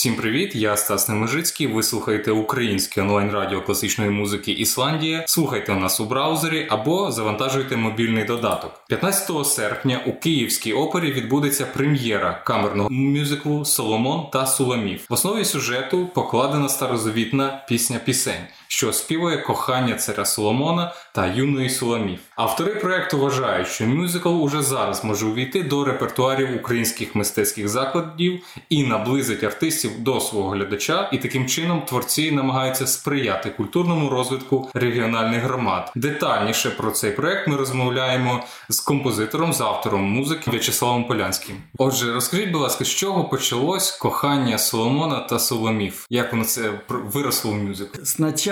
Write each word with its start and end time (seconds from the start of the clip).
Всім 0.00 0.16
привіт! 0.16 0.54
Я 0.54 0.76
Стас 0.76 1.08
Немежицький. 1.08 1.66
Ви 1.66 1.82
слухаєте 1.82 2.30
українське 2.30 3.02
онлайн-радіо 3.02 3.62
класичної 3.62 4.10
музики 4.10 4.52
Ісландія. 4.52 5.24
Слухайте 5.26 5.74
нас 5.74 6.00
у 6.00 6.04
браузері 6.04 6.66
або 6.70 7.12
завантажуйте 7.12 7.76
мобільний 7.76 8.24
додаток. 8.24 8.84
15 8.88 9.46
серпня 9.46 10.00
у 10.06 10.12
Київській 10.12 10.72
опері 10.72 11.12
відбудеться 11.12 11.66
прем'єра 11.66 12.42
камерного 12.46 12.90
мюзиклу 12.90 13.64
Соломон 13.64 14.30
та 14.32 14.46
Суламів. 14.46 15.06
В 15.08 15.12
основі 15.12 15.44
сюжету 15.44 16.06
покладена 16.14 16.68
старозавітна 16.68 17.64
пісня 17.68 17.98
пісень, 18.04 18.44
що 18.72 18.92
співає 18.92 19.38
кохання 19.38 19.94
царя 19.94 20.24
Соломона 20.24 20.92
та 21.14 21.26
юної 21.26 21.70
Суламів. 21.70 22.18
Автори 22.36 22.74
проекту 22.74 23.18
вважають, 23.18 23.68
що 23.68 23.86
мюзикл 23.86 24.28
уже 24.28 24.62
зараз 24.62 25.04
може 25.04 25.26
увійти 25.26 25.62
до 25.62 25.84
репертуарів 25.84 26.56
українських 26.56 27.14
мистецьких 27.14 27.68
закладів 27.68 28.40
і 28.68 28.84
наблизить 28.84 29.44
артистів 29.44 29.90
до 29.98 30.20
свого 30.20 30.50
глядача, 30.50 31.08
і 31.12 31.18
таким 31.18 31.46
чином 31.46 31.82
творці 31.82 32.32
намагаються 32.32 32.86
сприяти 32.86 33.50
культурному 33.50 34.10
розвитку 34.10 34.70
регіональних 34.74 35.42
громад. 35.42 35.92
Детальніше 35.94 36.70
про 36.70 36.90
цей 36.90 37.10
проект 37.10 37.48
ми 37.48 37.56
розмовляємо 37.56 38.44
з 38.68 38.80
композитором, 38.80 39.52
з 39.52 39.60
автором 39.60 40.02
музики 40.02 40.50
В'ячеславом 40.50 41.04
Полянським. 41.04 41.56
Отже, 41.78 42.12
розкажіть, 42.12 42.50
будь 42.50 42.62
ласка, 42.62 42.84
з 42.84 42.88
чого 42.88 43.24
почалось 43.24 43.90
кохання 43.90 44.58
Соломона 44.58 45.20
та 45.20 45.38
Соломів? 45.38 46.06
Як 46.10 46.32
воно 46.32 46.44
це 46.44 46.70
виросло 46.88 47.50
в 47.50 47.54
мюзикл? 47.54 48.02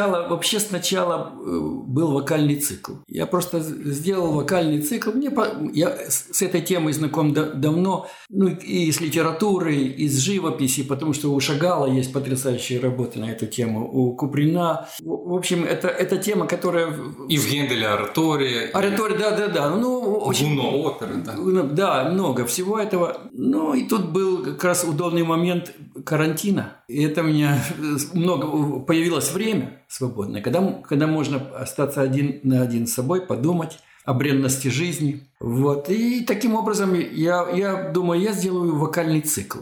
Сначала, 0.08 0.28
вообще 0.28 0.60
сначала 0.60 1.32
был 1.34 2.12
вокальный 2.12 2.56
цикл. 2.56 2.92
Я 3.08 3.26
просто 3.26 3.60
сделал 3.60 4.32
вокальный 4.32 4.80
цикл. 4.82 5.10
Мне 5.10 5.30
я 5.72 5.96
с 6.08 6.42
этой 6.42 6.62
темой 6.62 6.92
знаком 6.92 7.32
давно, 7.32 8.08
ну 8.28 8.48
и 8.48 8.90
с 8.90 9.00
литературой, 9.00 9.87
и 9.87 10.09
с 10.09 10.18
живописи, 10.18 10.82
потому 10.82 11.12
что 11.12 11.32
у 11.32 11.40
Шагала 11.40 11.87
есть 11.87 12.12
потрясающие 12.12 12.80
работы 12.80 13.18
на 13.18 13.30
эту 13.30 13.46
тему, 13.46 13.88
у 13.92 14.15
Куприна. 14.15 14.88
В 15.00 15.34
общем, 15.34 15.65
это, 15.65 15.88
это 15.88 16.16
тема, 16.16 16.46
которая... 16.46 16.95
И 17.28 17.37
в 17.37 17.50
Генделе 17.50 17.87
оратория. 17.87 18.70
Оратория, 18.72 19.18
да-да-да. 19.18 19.70
Ну, 19.70 20.00
очень... 20.00 20.56
Гуно 20.56 20.70
оперы, 20.70 21.16
да. 21.16 21.34
Да, 21.62 22.10
много 22.10 22.45
всего 22.46 22.78
этого. 22.78 23.18
Ну, 23.32 23.74
и 23.74 23.87
тут 23.87 24.10
был 24.10 24.45
как 24.45 24.65
раз 24.65 24.84
удобный 24.84 25.22
момент 25.22 25.72
карантина. 26.04 26.77
И 26.88 27.02
это 27.02 27.23
у 27.23 27.27
меня 27.27 27.63
много... 28.13 28.80
Появилось 28.80 29.32
время 29.32 29.82
свободное, 29.88 30.43
когда, 30.43 30.63
когда 30.87 31.07
можно 31.07 31.38
остаться 31.57 32.02
один 32.02 32.40
на 32.43 32.63
один 32.63 32.87
с 32.87 32.95
собой, 32.95 33.21
подумать 33.23 33.79
о 34.09 34.15
бренности 34.15 34.68
жизни. 34.68 35.29
Вот. 35.38 35.90
И 35.90 36.24
таким 36.24 36.55
образом 36.55 36.95
я, 36.95 37.46
я 37.51 37.90
думаю, 37.90 38.23
я 38.23 38.32
сделаю 38.32 38.74
вокальный 38.77 39.21
цикл. 39.21 39.59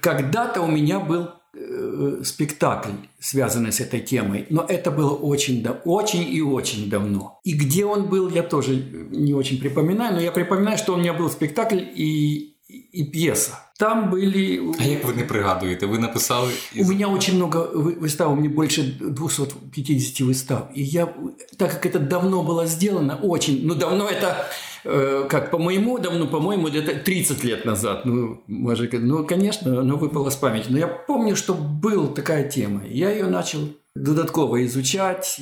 Когда-то 0.00 0.62
у 0.62 0.68
меня 0.68 1.00
был 1.00 1.28
э, 1.54 2.22
спектакль, 2.24 2.92
связанный 3.18 3.72
с 3.72 3.80
этой 3.80 4.00
темой, 4.00 4.46
но 4.48 4.64
это 4.66 4.90
было 4.90 5.14
очень, 5.14 5.62
да, 5.62 5.72
очень 5.84 6.26
и 6.32 6.40
очень 6.40 6.88
давно. 6.88 7.40
И 7.44 7.52
где 7.52 7.84
он 7.84 8.08
был, 8.08 8.30
я 8.30 8.42
тоже 8.42 8.74
не 9.10 9.34
очень 9.34 9.60
припоминаю, 9.60 10.14
но 10.14 10.20
я 10.20 10.32
припоминаю, 10.32 10.78
что 10.78 10.94
у 10.94 10.96
меня 10.96 11.12
был 11.12 11.28
спектакль 11.28 11.80
и, 11.94 12.49
и 12.92 13.04
пьеса. 13.04 13.58
Там 13.78 14.10
были... 14.10 14.72
А 14.78 14.84
як 14.84 15.04
ви 15.04 15.12
не 15.14 15.22
пригадуєте? 15.22 15.86
Ви 15.86 15.98
написали... 15.98 16.52
У 16.78 16.84
меня 16.84 17.06
очень 17.06 17.36
много 17.36 17.70
выстав, 17.74 18.32
у 18.32 18.36
меня 18.36 18.48
больше 18.48 18.82
250 19.00 20.20
выстав. 20.20 20.68
И 20.76 20.82
я, 20.82 21.06
так 21.56 21.70
как 21.70 21.86
это 21.86 21.98
давно 21.98 22.42
было 22.42 22.66
сделано, 22.66 23.18
очень, 23.22 23.60
ну 23.64 23.74
давно 23.74 24.04
это, 24.04 24.44
э, 24.84 25.26
как 25.28 25.50
по-моему, 25.50 25.98
давно, 25.98 26.26
по-моему, 26.26 26.68
это 26.68 27.04
30 27.04 27.44
лет 27.44 27.64
назад, 27.64 28.06
ну, 28.06 28.42
может, 28.48 28.92
ну, 28.92 29.26
конечно, 29.26 29.80
оно 29.80 29.96
выпало 29.96 30.30
с 30.30 30.36
памяти. 30.36 30.66
Но 30.70 30.78
я 30.78 30.86
помню, 30.86 31.36
что 31.36 31.54
была 31.54 32.06
такая 32.08 32.48
тема. 32.50 32.82
Я 32.86 33.10
ее 33.10 33.26
начал 33.26 33.60
додатково 33.94 34.64
изучать, 34.66 35.40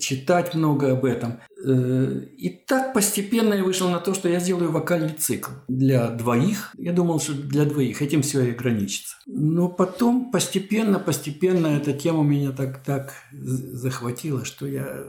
читать 0.00 0.54
много 0.54 0.92
об 0.92 1.04
этом. 1.04 1.40
Э, 1.64 2.20
и 2.36 2.48
так 2.48 2.94
постепенно 2.94 3.54
я 3.54 3.64
вышел 3.64 3.88
на 3.88 3.98
то, 3.98 4.14
что 4.14 4.28
я 4.28 4.40
сделаю 4.40 4.70
вокальный 4.70 5.14
цикл 5.14 5.50
для 5.68 6.08
двоих. 6.10 6.72
Я 6.78 6.92
думал, 6.92 7.20
что 7.20 7.34
для 7.34 7.64
двоих 7.64 8.00
этим 8.00 8.22
все 8.22 8.42
и 8.42 8.52
ограничится. 8.52 9.16
Но 9.26 9.68
потом 9.68 10.30
постепенно, 10.30 10.98
постепенно 10.98 11.66
эта 11.66 11.92
тема 11.92 12.22
меня 12.22 12.52
так, 12.52 12.82
так 12.84 13.12
захватила, 13.32 14.44
что 14.44 14.66
я 14.66 15.04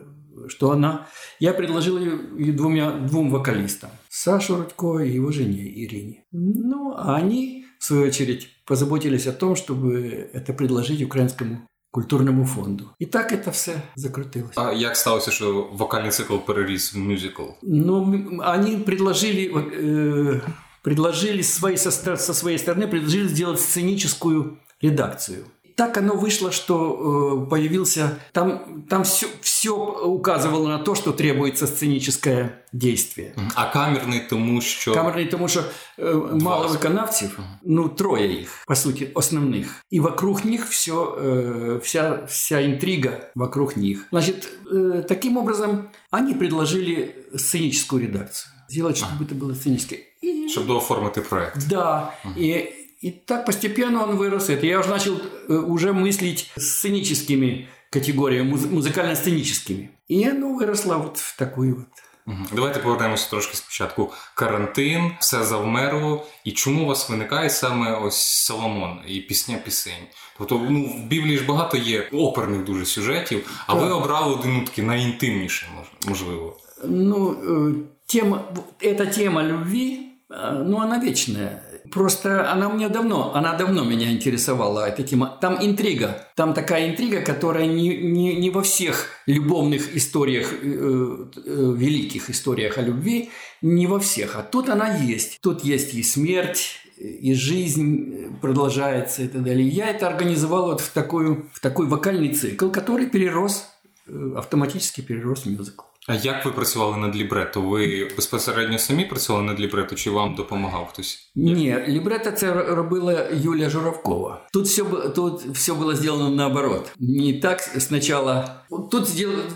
что 0.47 0.71
она... 0.71 1.07
Я 1.39 1.53
предложил 1.53 1.97
ее 1.97 2.53
двумя, 2.53 2.91
двум 2.91 3.29
вокалистам. 3.29 3.89
Сашу 4.07 4.55
Рудько 4.55 4.99
и 4.99 5.11
его 5.11 5.31
жене 5.31 5.67
Ирине. 5.67 6.23
Ну, 6.31 6.93
а 6.95 7.17
они, 7.17 7.65
в 7.77 7.83
свою 7.83 8.07
очередь, 8.07 8.47
позаботились 8.65 9.27
о 9.27 9.33
том, 9.33 9.57
чтобы 9.57 10.29
это 10.33 10.53
предложить 10.53 11.03
украинскому 11.03 11.67
культурному 11.91 12.45
фонду. 12.45 12.89
І 12.99 13.05
так 13.05 13.43
це 13.43 13.51
все 13.51 13.81
закрутилось. 13.95 14.57
А 14.57 14.73
як 14.73 14.97
сталося, 14.97 15.31
що 15.31 15.69
вокальний 15.73 16.11
цикл 16.11 16.37
переріс 16.37 16.93
в 16.93 16.97
мюзикл? 16.97 17.43
Ну, 17.61 18.23
они 18.45 18.77
предложили, 18.77 19.51
э, 19.53 20.41
предложили 20.83 21.43
свои, 21.43 21.77
со, 21.77 21.91
со 22.17 22.33
своей 22.33 22.57
стороны 22.57 22.87
предложили 22.87 23.27
сделать 23.27 23.59
сценическую 23.59 24.57
редакцию 24.81 25.45
так 25.79 25.97
оно 25.97 26.15
вышло, 26.15 26.51
что 26.51 27.45
э, 27.45 27.49
появился... 27.49 28.19
Там, 28.33 28.83
там 28.89 29.03
все, 29.05 29.27
все 29.41 29.73
указывало 30.03 30.67
на 30.67 30.79
то, 30.79 30.93
что 30.93 31.13
требуется 31.13 31.67
сценическое 31.67 32.65
действие. 32.73 33.33
А 33.55 33.65
камерный 33.71 34.19
тому, 34.19 34.59
что... 34.59 34.93
Камерный 34.93 35.25
тому, 35.25 35.47
что 35.47 35.63
э, 35.97 36.37
мало 36.41 36.73
виконавців, 36.73 37.39
ну, 37.63 37.87
трое 37.87 38.41
их, 38.41 38.65
по 38.67 38.75
сути, 38.75 39.09
основных. 39.15 39.85
И 39.89 40.01
вокруг 40.01 40.43
них 40.43 40.67
все, 40.67 41.15
э, 41.17 41.79
вся, 41.81 42.25
вся 42.27 42.65
интрига 42.65 43.29
вокруг 43.35 43.77
них. 43.77 44.05
Значит, 44.11 44.49
э, 44.69 45.05
таким 45.07 45.37
образом, 45.37 45.87
они 46.11 46.33
предложили 46.33 47.15
сценическую 47.37 48.01
редакцию. 48.01 48.51
Сделать, 48.67 48.97
чтобы 48.97 49.23
это 49.23 49.33
было 49.33 49.53
сценическое. 49.53 49.99
И... 50.21 50.49
Чтобы 50.49 50.67
дооформити 50.67 51.21
проект. 51.21 51.69
Да. 51.69 52.13
И 52.35 52.78
и 53.04 53.10
так 53.10 53.44
постепенно 53.46 54.02
он 54.04 54.16
вырос. 54.16 54.48
Это 54.48 54.66
я 54.66 54.80
уже 54.80 54.88
начал 54.88 55.20
э, 55.48 55.54
уже 55.54 55.92
мыслить 55.92 56.50
сценическими 56.56 57.68
категоріями, 57.90 58.58
музикально-сценічними. 58.70 59.88
І 60.08 60.30
оно 60.30 60.54
виросло 60.54 61.02
от 61.06 61.18
в 61.18 61.38
таку 61.38 61.62
от. 61.62 62.04
Давайте 62.52 62.80
повернемося 62.80 63.30
трошки 63.30 63.56
спочатку. 63.56 64.12
Карантин, 64.34 65.10
все 65.20 65.44
завмерло. 65.44 66.26
І 66.44 66.52
чому 66.52 66.84
у 66.84 66.86
вас 66.86 67.10
виникає 67.10 67.50
саме 67.50 67.96
ось 67.96 68.16
Соломон 68.16 68.98
і 69.08 69.20
пісня 69.20 69.58
пісень? 69.64 70.06
Тобто, 70.38 70.66
ну 70.70 70.84
в 70.84 71.06
Біблії 71.06 71.38
ж 71.38 71.44
багато 71.44 71.76
є 71.76 72.08
оперних 72.12 72.64
дуже 72.64 72.86
сюжетів, 72.86 73.64
а 73.66 73.72
так. 73.72 73.82
ви 73.82 73.90
обрали 73.90 74.34
один 74.34 74.52
ну, 74.54 74.64
такий 74.64 74.84
найінтимніший, 74.84 75.68
можливо. 76.08 76.56
Ну, 76.84 77.30
э, 77.32 77.74
тема, 78.06 78.42
эта 78.80 79.06
тема 79.06 79.42
любви, 79.42 79.98
э, 80.30 80.64
ну, 80.64 80.76
она 80.76 80.98
вечная. 80.98 81.62
Просто 81.91 82.51
она 82.51 82.69
мне 82.69 82.89
давно, 82.89 83.33
она 83.33 83.53
давно 83.55 83.83
меня 83.83 84.11
интересовала, 84.11 84.87
эта 84.87 85.03
тема. 85.03 85.37
Там 85.41 85.57
интрига. 85.61 86.27
Там 86.35 86.53
такая 86.53 86.89
интрига, 86.89 87.21
которая 87.21 87.67
не, 87.67 87.97
не, 87.97 88.35
не 88.35 88.49
во 88.49 88.61
всех 88.61 89.07
любовных 89.25 89.95
историях, 89.95 90.51
э, 90.51 90.55
э, 90.63 91.73
великих 91.77 92.29
историях 92.29 92.77
о 92.77 92.81
любви, 92.81 93.29
не 93.61 93.87
во 93.87 93.99
всех. 93.99 94.35
А 94.35 94.43
тут 94.43 94.69
она 94.69 94.97
есть. 94.97 95.39
Тут 95.41 95.63
есть 95.63 95.93
и 95.93 96.03
смерть, 96.03 96.79
и 96.97 97.33
жизнь 97.33 98.37
продолжается 98.41 99.23
и 99.23 99.27
так 99.27 99.43
далее. 99.43 99.67
Я 99.67 99.89
это 99.89 100.07
организовал 100.07 100.67
вот 100.67 100.81
в, 100.81 100.91
такую, 100.91 101.49
в 101.53 101.59
такой 101.59 101.87
вокальный 101.87 102.33
цикл, 102.33 102.69
который 102.69 103.07
перерос, 103.07 103.69
э, 104.07 104.33
автоматически 104.35 105.01
перерос 105.01 105.43
в 105.43 105.45
мюзикл. 105.47 105.88
А 106.08 106.14
як 106.14 106.44
ви 106.44 106.52
працювали 106.52 106.96
над 106.96 107.16
лібрето? 107.16 107.60
Ви 107.60 108.08
безпосередньо 108.16 108.78
самі 108.78 109.04
працювали 109.04 109.44
над 109.44 109.60
лібрето, 109.60 109.94
чи 109.94 110.10
вам 110.10 110.34
допомагав 110.34 110.88
хтось? 110.92 111.30
Ні, 111.34 111.78
лібрето 111.88 112.30
це 112.30 112.52
робила 112.52 113.28
Юлія 113.32 113.70
Журавкова. 113.70 114.46
Тут 114.52 114.66
все 114.66 114.82
тут 115.14 115.42
все 115.42 115.72
було 115.72 115.94
зроблено 115.94 116.30
наоборот. 116.30 116.92
Не 116.98 117.32
так 117.40 117.60
спочатку. 117.60 118.88
Тут 118.90 119.08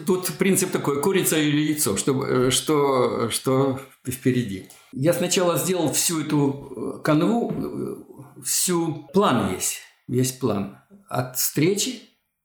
тут 0.06 0.30
принцип 0.38 0.70
такой: 0.70 1.00
курица 1.00 1.36
или 1.36 1.60
яйцо, 1.60 1.96
что, 1.96 2.50
что, 2.50 3.28
что 3.30 3.78
впереди. 4.08 4.64
Я 4.92 5.12
сначала 5.12 5.58
сделал 5.58 5.88
всю 5.88 6.20
эту 6.20 7.00
канву, 7.02 7.52
всю 8.42 9.08
план 9.14 9.54
есть. 9.56 9.82
Есть 10.08 10.40
план 10.40 10.78
от 11.10 11.36
встречи 11.36 12.00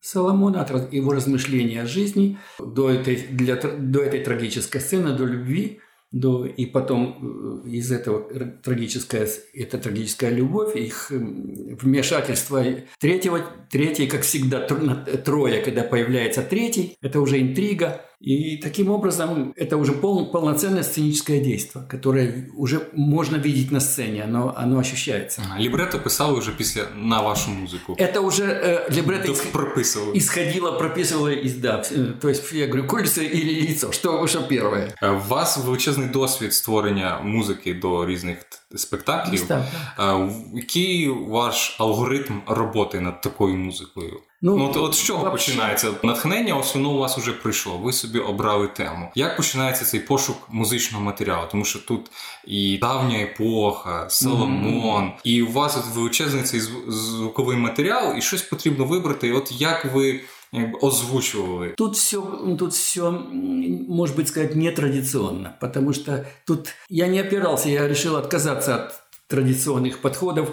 Соломона, 0.09 0.63
от 0.63 0.91
его 0.91 1.11
размышления 1.11 1.83
о 1.83 1.85
жизни 1.85 2.37
до 2.59 2.89
этой, 2.89 3.15
для, 3.15 3.55
до 3.55 4.01
этой 4.01 4.21
трагической 4.23 4.81
сцены, 4.81 5.15
до 5.15 5.25
любви, 5.25 5.79
до, 6.11 6.45
и 6.45 6.65
потом 6.65 7.63
э, 7.65 7.69
из 7.69 7.91
этого 7.91 8.27
трагическая, 8.63 9.27
эта 9.53 9.77
трагическая 9.77 10.31
любовь, 10.31 10.75
их 10.75 11.11
вмешательство 11.11 12.63
третьего, 12.99 13.45
третий, 13.69 14.07
как 14.07 14.21
всегда, 14.21 14.61
трое, 14.61 15.61
когда 15.61 15.83
появляется 15.83 16.41
третий, 16.41 16.97
это 17.01 17.21
уже 17.21 17.39
интрига, 17.39 18.01
И 18.20 18.56
таким 18.56 18.90
образом 18.90 19.52
это 19.56 19.76
уже 19.76 19.92
пол, 19.92 20.30
полноценное 20.30 20.82
сценическое 20.82 21.40
действие, 21.40 21.84
которое 21.86 22.48
уже 22.56 22.88
можно 22.94 23.36
видеть 23.36 23.70
на 23.70 23.80
сцене, 23.80 24.24
оно, 24.24 24.54
оно 24.56 24.78
ощущается. 24.78 25.42
А, 25.52 25.58
либретто 25.58 25.98
писали 25.98 26.32
уже 26.32 26.52
після 26.52 26.86
на 26.96 27.22
вашу 27.22 27.50
музыку. 27.50 27.94
Это 27.98 28.22
уже 28.22 28.44
э, 28.44 28.90
либретто 28.90 29.32
исход... 29.32 29.52
прописывали. 29.52 30.18
исходило, 30.18 30.72
прописывало 30.78 31.28
из, 31.28 31.54
да, 31.56 31.82
э, 31.90 32.14
то 32.20 32.28
есть 32.28 32.50
я 32.52 32.66
говорю, 32.66 32.86
кольца 32.86 33.22
или 33.22 33.66
лицо, 33.66 33.92
что, 33.92 34.26
что 34.26 34.40
первое. 34.40 34.94
Э, 35.02 35.10
у 35.10 35.28
вас 35.28 35.58
величезний 35.58 36.08
досвід 36.08 36.54
створення 36.54 37.20
музики 37.20 37.74
до 37.74 38.06
різних 38.06 38.38
спектаклів. 38.75 39.47
Так, 39.47 39.63
так. 39.97 40.29
Який 40.53 41.09
ваш 41.09 41.75
алгоритм 41.79 42.41
роботи 42.47 42.99
над 42.99 43.21
такою 43.21 43.55
музикою? 43.55 44.19
Ну, 44.41 44.57
ну 44.57 44.69
от, 44.69 44.77
от 44.77 44.93
з 44.93 45.03
чого 45.03 45.23
вообще... 45.23 45.51
починається 45.51 45.91
натхнення? 46.03 46.55
Ось 46.55 46.75
воно 46.75 46.91
у 46.91 46.97
вас 46.97 47.17
вже 47.17 47.31
прийшло. 47.31 47.77
Ви 47.77 47.93
собі 47.93 48.19
обрали 48.19 48.67
тему. 48.67 49.11
Як 49.15 49.37
починається 49.37 49.85
цей 49.85 49.99
пошук 49.99 50.37
музичного 50.49 51.03
матеріалу? 51.03 51.47
Тому 51.51 51.65
що 51.65 51.79
тут 51.79 52.11
і 52.47 52.77
давня 52.77 53.19
епоха, 53.19 54.09
Соломон, 54.09 55.03
mm-hmm. 55.03 55.19
і 55.23 55.41
у 55.41 55.51
вас 55.51 55.77
от 55.77 55.95
величезний 55.95 56.43
цей 56.43 56.59
звуковий 56.87 57.57
матеріал, 57.57 58.17
і 58.17 58.21
щось 58.21 58.41
потрібно 58.41 58.85
вибрати. 58.85 59.27
І 59.27 59.31
от 59.31 59.61
як 59.61 59.85
ви 59.93 60.19
озвучивали. 60.51 61.73
Тут 61.75 61.95
все, 61.95 62.21
тут 62.57 62.73
все, 62.73 63.11
может 63.11 64.15
быть, 64.15 64.29
сказать, 64.29 64.55
нетрадиционно, 64.55 65.57
потому 65.59 65.93
что 65.93 66.25
тут 66.45 66.69
я 66.89 67.07
не 67.07 67.19
опирался, 67.19 67.69
я 67.69 67.87
решил 67.87 68.15
отказаться 68.15 68.75
от 68.75 69.01
традиционных 69.27 69.99
подходов. 69.99 70.51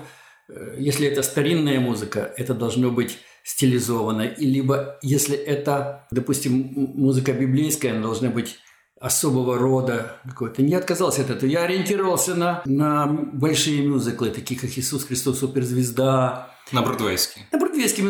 Э, 0.49 0.77
если 0.79 1.07
это 1.09 1.23
старинная 1.23 1.81
музыка, 1.81 2.33
это 2.37 2.55
должно 2.55 2.91
быть 2.91 3.19
стилизовано, 3.43 4.23
и 4.23 4.45
либо 4.45 4.99
если 5.03 5.37
это, 5.37 6.07
допустим, 6.11 6.73
музыка 6.75 7.33
библейская, 7.33 7.93
она 7.93 8.03
должна 8.03 8.29
быть 8.29 8.59
особого 9.01 9.57
рода 9.59 10.17
какой-то. 10.25 10.63
Не 10.63 10.75
отказался 10.75 11.23
от 11.23 11.31
этого. 11.31 11.49
Я 11.49 11.63
ориентировался 11.63 12.35
на, 12.35 12.63
на 12.65 13.07
большие 13.07 13.87
мюзиклы, 13.87 14.31
такие 14.31 14.59
как 14.59 14.71
«Иисус 14.77 15.05
Христос 15.05 15.41
Суперзвезда», 15.41 16.56
на 16.74 16.82
Бродвейський. 16.82 17.44
На 17.52 17.60
Бродвейський 17.60 18.06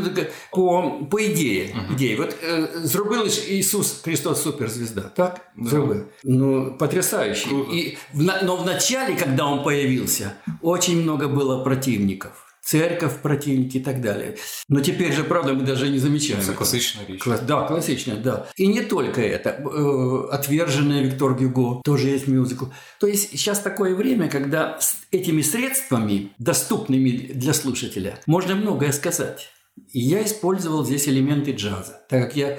по, 0.52 0.92
по 1.10 1.20
ідеї. 1.20 1.76
Uh-huh. 1.76 1.94
ідеї. 1.94 2.18
От 2.18 2.36
е, 2.44 2.68
зробили 2.76 3.30
ж 3.30 3.54
Ісус 3.54 4.02
Христос 4.02 4.44
суперзвезда, 4.44 5.02
так? 5.02 5.42
Да. 5.58 5.70
Зробили. 5.70 6.06
Ну, 6.24 6.76
потрясающе. 6.80 7.50
Uh-huh. 7.50 7.74
И, 7.74 7.98
но 8.44 8.56
в 8.56 8.66
начале, 8.66 9.16
когда 9.16 9.46
он 9.46 9.64
появился, 9.64 10.32
очень 10.62 11.02
много 11.02 11.28
было 11.28 11.64
противников 11.64 12.45
церковь, 12.67 13.21
противники 13.23 13.77
и 13.79 13.81
так 13.81 14.01
далее. 14.01 14.37
Но 14.69 14.81
теперь 14.81 15.13
же, 15.13 15.23
правда, 15.23 15.55
мы 15.55 15.63
даже 15.63 15.89
не 15.89 15.99
замечаем. 15.99 16.41
Это 16.41 16.53
классичная 16.53 17.07
речь. 17.07 17.21
Класс, 17.21 17.41
да, 17.41 17.63
классичная, 17.63 18.17
да. 18.17 18.49
И 18.57 18.67
не 18.67 18.83
только 18.83 19.21
это. 19.21 19.51
Э, 19.51 20.29
Отверженная 20.33 21.03
Виктор 21.03 21.35
Гюго 21.35 21.81
тоже 21.85 22.09
есть 22.09 22.27
мюзикл. 22.27 22.67
То 22.99 23.07
есть 23.07 23.31
сейчас 23.31 23.61
такое 23.61 23.95
время, 23.95 24.29
когда 24.29 24.79
с 24.81 24.97
этими 25.13 25.43
средствами, 25.43 26.33
доступными 26.39 27.11
для 27.11 27.55
слушателя, 27.55 28.19
можно 28.27 28.57
многое 28.57 28.91
сказать. 28.93 29.51
И 29.93 30.01
я 30.01 30.25
использовал 30.25 30.85
здесь 30.85 31.09
элементы 31.09 31.53
джаза, 31.53 32.01
так 32.09 32.25
как 32.25 32.37
я 32.37 32.59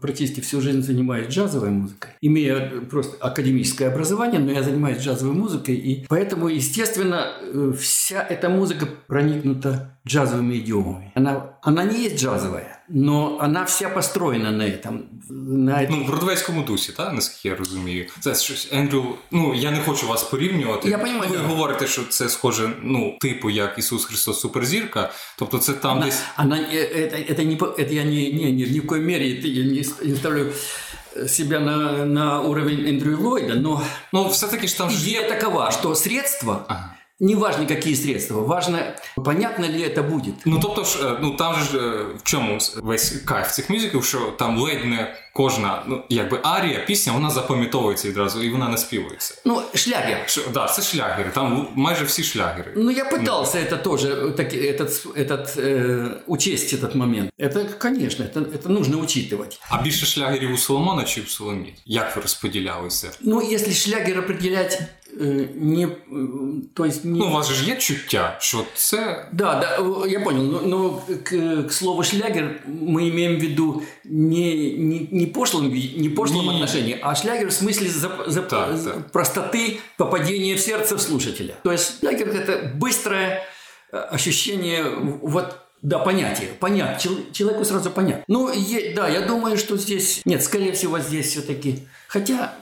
практически 0.00 0.40
всю 0.40 0.60
жизнь 0.60 0.82
занимаюсь 0.82 1.28
джазовой 1.28 1.70
музыкой, 1.70 2.10
имея 2.20 2.80
просто 2.90 3.16
академическое 3.16 3.90
образование, 3.90 4.40
но 4.40 4.52
я 4.52 4.62
занимаюсь 4.62 4.98
джазовой 4.98 5.34
музыкой, 5.34 5.76
и 5.76 6.06
поэтому, 6.08 6.48
естественно, 6.48 7.28
э, 7.40 7.72
вся 7.78 8.22
эта 8.22 8.48
музыка 8.48 8.86
проникнута 9.06 9.98
джазовыми 10.06 10.56
идиомами. 10.56 11.12
Она, 11.14 11.58
она 11.62 11.84
не 11.84 12.02
есть 12.02 12.22
джазовая, 12.22 12.73
но 12.89 13.37
она 13.41 13.63
вся 13.65 13.89
построена 13.89 14.51
на 14.51 14.63
этом. 14.63 15.03
На 15.29 15.83
этом. 15.83 15.89
Ну, 15.89 16.03
в 16.03 16.07
бродвейському 16.07 16.61
дусі, 16.63 16.91
так, 16.91 17.13
наскільки 17.13 17.49
я 17.49 17.55
розумію. 17.55 18.05
Це 18.19 18.35
щось 18.35 18.69
Ендрю. 18.71 19.15
Ну 19.31 19.55
я 19.55 19.71
не 19.71 19.79
хочу 19.79 20.07
вас 20.07 20.23
порівнювати. 20.23 20.89
Я 20.89 20.97
понимаю, 20.97 21.31
Ви 21.31 21.37
да. 21.37 21.43
говорите, 21.43 21.87
що 21.87 22.01
це 22.09 22.29
схоже, 22.29 22.69
ну, 22.83 23.17
типу, 23.21 23.49
як 23.49 23.77
Ісус 23.77 24.05
Христос 24.05 24.39
Суперзірка. 24.39 25.11
Тобто 25.37 25.57
це 25.57 25.73
там 25.73 25.97
она, 25.97 26.05
десь. 26.05 26.21
Она, 26.37 26.57
это, 26.57 27.31
это, 27.31 27.43
не, 27.43 27.55
это 27.55 27.93
я 27.93 28.03
не, 28.03 28.31
не, 28.31 28.51
не, 28.51 28.69
ни 28.69 28.79
в 28.79 28.87
коей 28.87 29.03
мере 29.03 29.27
я 29.27 29.63
не, 29.63 29.83
не 30.09 30.15
ставлю 30.15 30.51
себя 31.27 31.59
на, 31.59 32.05
на 32.05 32.41
уровень 32.41 32.87
Эндрю 32.87 33.19
Ллойда, 33.19 33.55
но, 33.55 33.83
но 34.11 34.29
все-таки 34.29 34.67
же 34.67 34.75
там 34.75 34.89
идея 34.89 35.27
такова, 35.27 35.71
что 35.71 35.95
средства 35.95 36.65
ага. 36.67 36.95
Не 37.19 37.35
важно, 37.35 37.65
какие 37.65 37.95
средства, 37.95 38.39
важно, 38.39 38.95
понятно 39.15 39.65
ли 39.65 39.81
это 39.81 40.03
будет. 40.03 40.35
Ну 40.45 40.59
тобто 40.61 40.83
ж, 40.85 41.17
ну 41.21 41.35
там 41.35 41.55
же 41.55 42.05
в 42.17 42.23
чому 42.23 42.59
весь 42.81 43.09
кайф 43.25 43.51
цих 43.51 43.69
мюзиків, 43.69 44.05
що 44.05 44.19
там 44.19 44.57
ледь 44.57 44.85
не 44.85 45.15
кожна, 45.33 45.83
ну 45.87 46.03
якби 46.09 46.39
арія, 46.43 46.79
пісня, 46.79 47.13
вона 47.13 47.29
запам'ятовується 47.29 48.07
відразу 48.07 48.43
і 48.43 48.49
вона 48.49 48.69
наспівується. 48.69 49.33
Ну, 49.45 49.61
шлягер. 49.73 50.23
Ш, 50.25 50.41
да, 50.53 50.67
це 50.67 50.81
шлягери, 50.81 51.31
там 51.33 51.67
майже 51.75 52.05
всі 52.05 52.23
шлягери. 52.23 52.73
Ну, 52.75 52.91
я 52.91 53.05
пытался 53.05 53.55
ну. 53.55 53.61
это 53.61 53.83
тоже, 53.83 54.33
так, 54.37 54.53
этот, 54.53 55.05
этот, 55.15 55.57
э, 55.57 56.09
учесть 56.27 56.73
этот 56.73 56.95
момент. 56.95 57.31
Это, 57.37 57.65
конечно, 57.79 58.25
это, 58.25 58.41
это 58.41 58.69
нужно 58.69 58.97
учитывать. 58.97 59.59
А 59.69 59.81
більше 59.81 60.05
шлягерів 60.05 60.53
у 60.53 60.57
Соломона 60.57 61.03
чи 61.03 61.21
в 61.21 61.29
Соломі? 61.29 61.73
Як 61.85 62.15
ви 62.15 62.21
розподілялися? 62.21 63.11
Ну, 63.21 63.41
если 63.41 63.73
шлягер 63.73 64.19
определять 64.19 64.81
Э, 65.02 65.02
не, 65.16 65.88
то 66.74 66.84
есть 66.84 67.04
не... 67.04 67.18
Ну, 67.18 67.26
у 67.26 67.30
вас 67.30 67.50
же 67.50 67.64
є 67.70 67.76
чуття, 67.76 68.36
що 68.40 68.64
це... 68.74 69.28
Да, 69.32 69.54
да, 69.54 69.78
э, 69.78 70.08
я 70.08 70.20
понял. 70.20 70.42
Но, 70.42 70.60
но 70.60 71.02
к, 71.24 71.62
к 71.62 71.72
слову 71.72 72.02
шлягер 72.02 72.60
мы 72.66 73.08
имеем 73.10 73.36
в 73.36 73.40
виду 73.40 73.82
не, 74.04 74.74
не, 74.76 75.08
не 75.10 75.26
пошлом, 75.26 75.72
не 75.72 76.08
пошлом 76.08 76.46
не... 76.46 76.54
отношении, 76.54 76.98
а 77.02 77.14
шлягер 77.14 77.48
в 77.48 77.52
смысле 77.52 77.88
за, 77.88 78.10
за, 78.26 78.42
так, 78.42 78.76
за 78.76 78.90
так. 78.90 79.12
простоты 79.12 79.80
попадения 79.96 80.56
в 80.56 80.60
сердце 80.60 80.98
слушателя. 80.98 81.54
То 81.62 81.72
есть 81.72 82.00
шлягер– 82.00 82.28
это 82.28 82.72
быстрое 82.74 83.42
э, 83.92 83.96
ощущение 83.96 84.84
вот 85.22 85.56
да, 85.82 85.98
понятие. 85.98 86.48
Понять. 86.60 87.06
Человеку 87.32 87.64
сразу 87.64 87.90
понять. 87.90 88.24
Ну, 88.26 88.50
е, 88.50 88.94
да, 88.94 89.08
я 89.08 89.20
думаю, 89.20 89.58
что 89.58 89.76
здесь... 89.76 90.22
Нет, 90.24 90.42
скорее 90.42 90.72
всего, 90.72 90.98
здесь 90.98 91.26
все-таки... 91.26 91.86
Хотя 92.08 92.54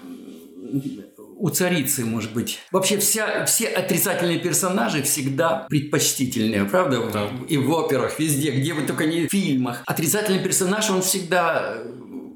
у 1.43 1.50
царицы, 1.50 2.05
может 2.05 2.33
быть. 2.33 2.61
Вообще 2.71 2.99
вся, 2.99 3.44
все 3.47 3.67
отрицательные 3.67 4.39
персонажи 4.39 5.03
всегда 5.03 5.67
предпочтительные, 5.69 6.65
правда? 6.67 7.05
Да. 7.12 7.31
И 7.49 7.56
в 7.59 7.69
операх, 7.73 8.21
везде, 8.21 8.53
где 8.53 8.75
бы 8.75 8.83
только 8.83 9.06
не 9.06 9.27
в 9.27 9.31
фильмах. 9.31 9.83
Отрицательный 9.85 10.39
персонаж, 10.39 10.89
он 10.89 11.03
всегда 11.03 11.79
э, 11.79 11.85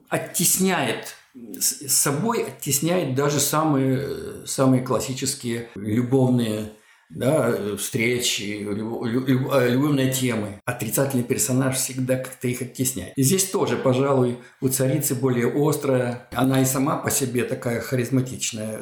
оттесняет 0.08 1.14
с 1.56 1.88
собой, 1.88 2.47
оттесняет 2.49 3.14
даже 3.14 3.38
самые, 3.38 3.99
э, 4.00 4.44
самые 4.44 4.82
классические 4.82 5.69
любовные 5.77 6.72
да, 7.09 7.76
встречи, 7.78 8.66
э, 8.66 9.69
любовные 9.69 10.11
темы. 10.11 10.61
Отрицательный 10.66 11.23
персонаж 11.23 11.76
всегда 11.76 12.18
как-то 12.18 12.47
их 12.47 12.61
оттесняет. 12.61 13.14
И 13.18 13.23
здесь 13.23 13.45
тоже, 13.45 13.76
пожалуй, 13.76 14.38
у 14.61 14.69
царицы 14.69 15.16
более 15.16 15.52
острая. 15.54 16.30
Она 16.31 16.61
и 16.61 16.66
сама 16.66 16.97
по 16.97 17.11
себе 17.11 17.44
такая 17.44 17.81
харизматичная. 17.81 18.80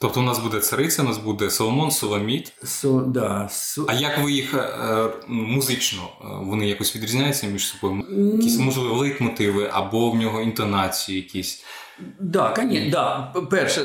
Тобто 0.00 0.20
у 0.20 0.22
нас 0.22 0.38
буде 0.38 0.60
цариця, 0.60 1.02
у 1.02 1.04
нас 1.04 1.18
буде 1.18 1.50
Соломон, 1.50 1.90
Соломіт. 1.90 2.52
Со, 2.64 3.00
да, 3.00 3.48
со... 3.50 3.84
А 3.88 3.94
як 3.94 4.18
ви 4.24 4.32
їх 4.32 4.54
е, 4.54 5.10
музично? 5.28 6.02
Вони 6.42 6.68
якось 6.68 6.96
відрізняються 6.96 7.46
між 7.46 7.66
собою? 7.66 8.04
Якісь 8.36 8.58
можливо 8.58 8.96
лейтмотиви 8.96 9.70
або 9.72 10.10
в 10.10 10.16
нього 10.16 10.40
інтонації 10.40 11.16
якісь? 11.16 11.64
Да, 12.20 12.54
конечно, 12.56 12.90
да. 12.90 13.40
Перше, 13.50 13.84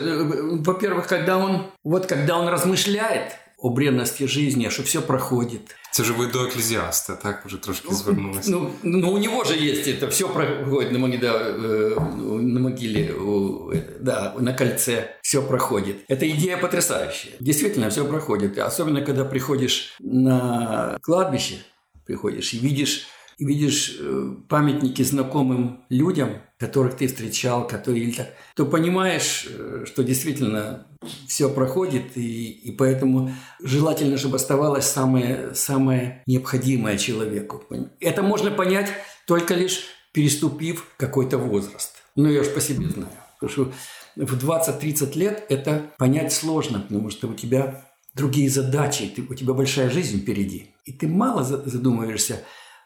во-первых, 0.66 1.08
когда 1.08 1.38
он, 1.38 1.62
вот 1.84 2.06
когда 2.06 2.40
он 2.40 2.48
размышляет, 2.48 3.38
о 3.63 3.71
бренності 3.71 4.29
життя, 4.29 4.71
що 4.71 4.83
все 4.83 5.01
проходить. 5.01 5.77
Це 5.93 6.05
ж 6.05 6.13
ви 6.13 6.27
до 6.27 6.45
еклезіаста, 6.45 7.17
так 7.17 7.47
вже 7.47 7.57
трошки 7.57 7.95
звернулися. 7.95 8.51
Ну, 8.51 8.71
ну, 8.83 9.13
у 9.13 9.19
него 9.19 9.45
же 9.45 9.55
есть 9.55 9.89
это, 9.89 10.09
все 10.09 10.29
проходит 10.29 10.93
на, 10.93 10.99
могиле, 10.99 11.55
на 12.41 12.61
могиле, 12.61 13.15
да, 14.01 14.35
на 14.39 14.53
кольце, 14.55 15.17
все 15.23 15.43
проходит. 15.43 15.97
Эта 16.09 16.31
идея 16.31 16.57
потрясающая. 16.57 17.33
Действительно, 17.41 17.89
все 17.89 18.05
проходит. 18.05 18.59
Особенно, 18.59 19.05
когда 19.05 19.25
приходишь 19.25 19.97
на 20.01 20.99
кладбище, 21.03 21.55
приходишь 22.07 22.55
и 22.55 22.59
видишь 22.59 23.07
видишь 23.45 23.97
э, 23.99 24.35
памятники 24.49 25.03
знакомым 25.03 25.85
людям, 25.89 26.43
которых 26.59 26.97
ты 26.97 27.07
встречал, 27.07 27.67
которые 27.67 28.15
то 28.55 28.67
понимаешь, 28.67 29.47
э, 29.49 29.85
что 29.87 30.03
действительно 30.03 30.87
все 31.27 31.49
проходит, 31.49 32.17
и, 32.17 32.51
и 32.51 32.73
поэтому 32.73 33.33
желательно, 33.63 34.19
чтобы 34.19 34.37
оставалось 34.37 34.85
самое, 34.85 35.55
самое 35.55 36.23
необходимое 36.27 36.99
человеку. 36.99 37.65
Это 38.01 38.23
можно 38.23 38.51
понять 38.51 38.89
только 39.27 39.55
лишь 39.55 39.85
переступив 40.13 40.87
какой-то 40.97 41.39
возраст. 41.39 41.93
Ну, 42.17 42.29
я 42.29 42.41
уж 42.41 42.53
по 42.53 42.61
себе 42.61 42.89
знаю. 42.89 43.13
Потому 43.39 43.53
что 43.53 43.73
в 44.17 44.35
20-30 44.35 45.17
лет 45.17 45.45
это 45.49 45.93
понять 45.99 46.33
сложно, 46.33 46.81
потому 46.81 47.11
что 47.11 47.29
у 47.29 47.35
тебя 47.35 47.87
другие 48.15 48.51
задачи, 48.51 49.07
ты, 49.15 49.23
у 49.23 49.35
тебя 49.35 49.55
большая 49.55 49.89
жизнь 49.89 50.21
впереди. 50.21 50.75
И 50.85 50.93
ты 50.93 51.09
мало 51.09 51.45
задумываешься 51.45 52.41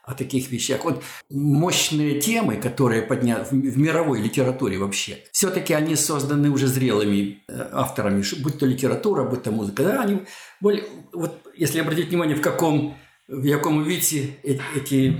о 0.05 0.13
таких 0.13 0.51
вещах. 0.51 0.83
Вот 0.85 1.03
мощные 1.29 2.19
темы, 2.19 2.57
которые 2.57 3.01
подняты 3.01 3.55
в 3.55 3.77
мировой 3.77 4.21
литературе 4.21 4.77
вообще, 4.77 5.19
все-таки 5.31 5.73
они 5.73 5.95
созданы 5.95 6.49
уже 6.49 6.67
зрелыми 6.67 7.43
э, 7.47 7.69
авторами, 7.71 8.23
будь 8.41 8.59
то 8.59 8.65
литература, 8.65 9.23
будь 9.23 9.43
то 9.43 9.51
музыка. 9.51 9.83
Да, 9.83 10.01
они 10.01 10.21
более, 10.61 10.85
вот 11.13 11.41
если 11.55 11.79
обратить 11.79 12.09
внимание, 12.09 12.35
в 12.35 12.41
каком 12.41 12.95
в 13.27 13.51
каком 13.51 13.83
виде 13.83 14.37
эти 14.43 15.17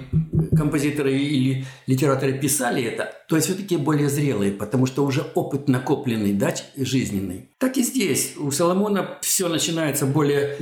композиторы 0.56 1.18
или 1.18 1.66
литераторы 1.88 2.38
писали 2.38 2.84
это, 2.84 3.12
то 3.28 3.36
есть 3.36 3.48
все-таки 3.48 3.78
более 3.78 4.10
зрелые, 4.10 4.52
потому 4.52 4.86
что 4.86 5.04
уже 5.04 5.26
опыт 5.34 5.68
накопленный, 5.68 6.34
да, 6.34 6.54
жизненный. 6.78 7.50
Так 7.58 7.78
и 7.78 7.84
здесь. 7.84 8.36
У 8.38 8.52
Соломона 8.52 9.18
все 9.22 9.50
начинается 9.50 10.06
более 10.06 10.58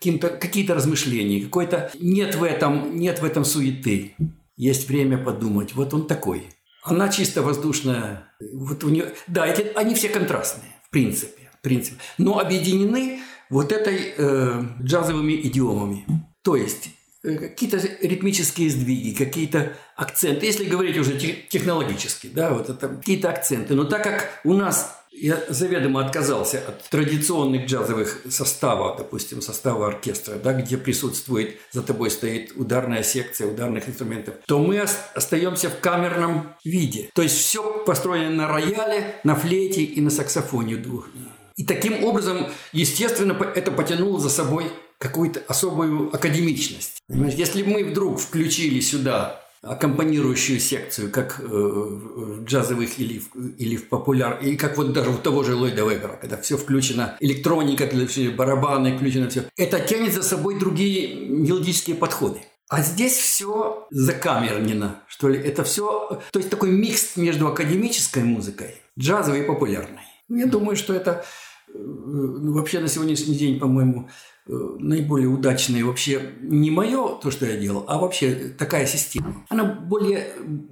какие-то 0.00 0.74
размышления, 0.74 1.44
какой-то 1.44 1.90
нет 1.98 2.34
в 2.34 2.42
этом, 2.42 2.96
нет 2.96 3.20
в 3.20 3.24
этом 3.24 3.44
суеты. 3.44 4.14
Есть 4.56 4.88
время 4.88 5.18
подумать. 5.18 5.74
Вот 5.74 5.94
он 5.94 6.06
такой. 6.06 6.44
Она 6.82 7.08
чисто 7.08 7.42
воздушная. 7.42 8.28
Вот 8.52 8.84
у 8.84 8.88
нее, 8.88 9.14
да, 9.26 9.46
эти, 9.46 9.72
они 9.74 9.94
все 9.94 10.08
контрастные, 10.08 10.70
в 10.86 10.90
принципе, 10.90 11.50
в 11.58 11.62
принципе, 11.62 11.96
но 12.18 12.38
объединены 12.38 13.20
вот 13.48 13.72
этой 13.72 14.14
э, 14.16 14.64
джазовыми 14.82 15.32
идиомами. 15.32 16.04
То 16.42 16.56
есть 16.56 16.90
э, 17.22 17.36
какие-то 17.36 17.78
ритмические 18.02 18.68
сдвиги, 18.70 19.16
какие-то 19.16 19.72
акценты, 19.96 20.44
если 20.44 20.66
говорить 20.66 20.98
уже 20.98 21.18
технологически, 21.18 22.28
да, 22.28 22.52
вот 22.52 22.68
это 22.68 22.88
какие-то 22.88 23.30
акценты. 23.30 23.74
Но 23.74 23.84
так 23.84 24.02
как 24.02 24.40
у 24.44 24.52
нас 24.52 25.03
я 25.16 25.42
заведомо 25.48 26.04
отказался 26.04 26.58
от 26.66 26.82
традиционных 26.90 27.66
джазовых 27.66 28.22
составов, 28.28 28.98
допустим, 28.98 29.40
состава 29.40 29.86
оркестра, 29.86 30.34
да, 30.36 30.52
где 30.52 30.76
присутствует, 30.76 31.56
за 31.70 31.82
тобой 31.82 32.10
стоит 32.10 32.52
ударная 32.56 33.02
секция 33.02 33.46
ударных 33.46 33.88
инструментов, 33.88 34.34
то 34.46 34.58
мы 34.58 34.80
остаемся 35.14 35.70
в 35.70 35.78
камерном 35.78 36.54
виде. 36.64 37.10
То 37.14 37.22
есть 37.22 37.36
все 37.36 37.84
построено 37.84 38.30
на 38.30 38.48
рояле, 38.48 39.20
на 39.24 39.34
флейте 39.36 39.82
и 39.82 40.00
на 40.00 40.10
саксофоне 40.10 40.76
двух. 40.76 41.08
И 41.56 41.64
таким 41.64 42.02
образом, 42.02 42.48
естественно, 42.72 43.36
это 43.54 43.70
потянуло 43.70 44.18
за 44.18 44.28
собой 44.28 44.66
какую-то 44.98 45.42
особую 45.46 46.14
академичность. 46.14 46.98
Понимаешь, 47.06 47.34
если 47.34 47.62
мы 47.62 47.84
вдруг 47.84 48.18
включили 48.18 48.80
сюда 48.80 49.43
аккомпанирующую 49.66 50.60
секцию, 50.60 51.10
как 51.10 51.40
э, 51.40 51.44
в 51.44 52.44
джазовых 52.44 52.98
или 52.98 53.18
в, 53.18 53.34
или 53.58 53.76
в 53.76 53.88
популяр, 53.88 54.38
и 54.40 54.56
как 54.56 54.76
вот 54.76 54.92
даже 54.92 55.10
у 55.10 55.18
того 55.18 55.42
же 55.42 55.54
Ллойда 55.54 55.84
Вебера, 55.84 56.18
когда 56.20 56.36
все 56.36 56.56
включено, 56.56 57.16
электроника, 57.20 57.88
барабаны 58.36 58.96
включено, 58.96 59.28
все. 59.28 59.44
Это 59.56 59.80
тянет 59.80 60.12
за 60.12 60.22
собой 60.22 60.58
другие 60.58 61.26
мелодические 61.26 61.96
подходы. 61.96 62.40
А 62.68 62.82
здесь 62.82 63.16
все 63.16 63.86
закамернено, 63.90 65.02
что 65.06 65.28
ли. 65.28 65.38
Это 65.38 65.64
все, 65.64 66.20
то 66.32 66.38
есть 66.38 66.50
такой 66.50 66.70
микс 66.70 67.16
между 67.16 67.46
академической 67.46 68.22
музыкой, 68.22 68.76
джазовой 68.98 69.40
и 69.40 69.46
популярной. 69.46 70.02
Я 70.28 70.46
думаю, 70.46 70.76
что 70.76 70.94
это 70.94 71.24
э, 71.68 71.78
ну, 71.78 72.52
вообще 72.54 72.80
на 72.80 72.88
сегодняшний 72.88 73.34
день, 73.34 73.60
по-моему, 73.60 74.08
наиболее 74.49 75.27
удачное 75.27 75.83
вообще 75.85 76.31
не 76.41 76.71
мое, 76.71 77.19
то, 77.21 77.29
что 77.29 77.45
я 77.45 77.55
делал, 77.57 77.85
а 77.87 77.97
вообще 77.97 78.33
такая 78.57 78.87
система. 78.87 79.45
Она 79.49 79.63
более 79.63 80.27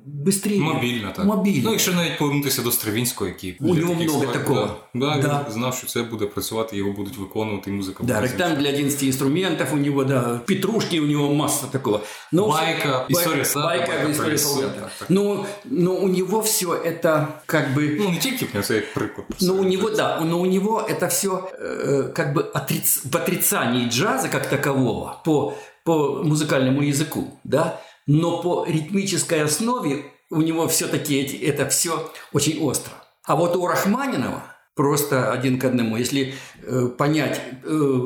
быстрее. 0.05 0.59
Мобільна, 0.59 1.11
так. 1.11 1.25
Мобільна. 1.25 1.61
Ну, 1.63 1.71
якщо 1.71 1.93
навіть 1.93 2.17
повернутися 2.17 2.61
до 2.61 2.71
Стравінського, 2.71 3.27
який 3.27 3.57
у 3.59 3.75
нього 3.75 3.93
много 3.93 4.23
слайд, 4.23 4.31
такого. 4.31 4.75
Да, 4.93 5.17
да, 5.17 5.45
Він 5.47 5.53
знав, 5.53 5.75
що 5.75 5.87
це 5.87 6.03
буде 6.03 6.25
працювати, 6.25 6.77
його 6.77 6.91
будуть 6.91 7.17
виконувати 7.17 7.71
музика. 7.71 8.03
Да, 8.03 8.21
ректанг 8.21 8.57
для 8.57 8.69
11 8.69 9.03
инструментов 9.03 9.67
у 9.73 9.77
него, 9.77 10.03
да, 10.03 10.41
петрушки 10.45 10.99
у 10.99 11.05
него 11.05 11.33
масса 11.33 11.65
такого. 11.71 12.01
Но 12.31 12.47
байка, 12.47 13.05
все, 13.09 13.19
история 13.19 13.45
солдата. 13.45 13.77
Байка, 13.77 13.91
байка 13.91 14.11
история 14.11 14.37
солдата. 14.37 14.89
Но, 15.09 15.45
но 15.65 15.91
у 15.91 16.07
него 16.07 16.41
все 16.41 16.73
это 16.73 17.27
как 17.45 17.73
бы... 17.75 17.97
Ну, 17.99 18.09
не 18.09 18.17
тільки 18.17 18.45
в 18.45 18.49
нього, 18.53 18.65
це 18.65 18.75
як 18.75 18.93
приклад. 18.93 19.27
Но 19.41 19.53
у 19.53 19.63
него, 19.63 19.89
да, 19.89 20.21
но 20.21 20.39
у 20.39 20.45
него 20.45 20.87
это 20.89 21.07
все 21.07 21.29
э, 21.29 22.13
как 22.13 22.33
бы 22.33 22.41
отриц... 22.53 23.05
в 23.05 23.17
отрицании 23.17 23.60
описании 23.62 23.88
джаза 23.88 24.28
как 24.28 24.48
такового 24.48 25.20
по, 25.24 25.56
по 25.84 26.22
музыкальному 26.22 26.82
языку, 26.82 27.38
да, 27.44 27.80
но 28.06 28.42
по 28.42 28.64
ритмической 28.66 29.42
основе 29.42 30.04
у 30.30 30.40
него 30.40 30.66
все-таки 30.68 31.22
это 31.22 31.68
все 31.68 32.10
очень 32.32 32.60
остро. 32.62 32.92
А 33.24 33.36
вот 33.36 33.56
у 33.56 33.66
Рахманинова 33.66 34.42
просто 34.74 35.30
один 35.32 35.58
к 35.58 35.64
одному. 35.64 35.96
Если 35.96 36.34
э, 36.62 36.88
понять, 36.96 37.40
э, 37.62 38.00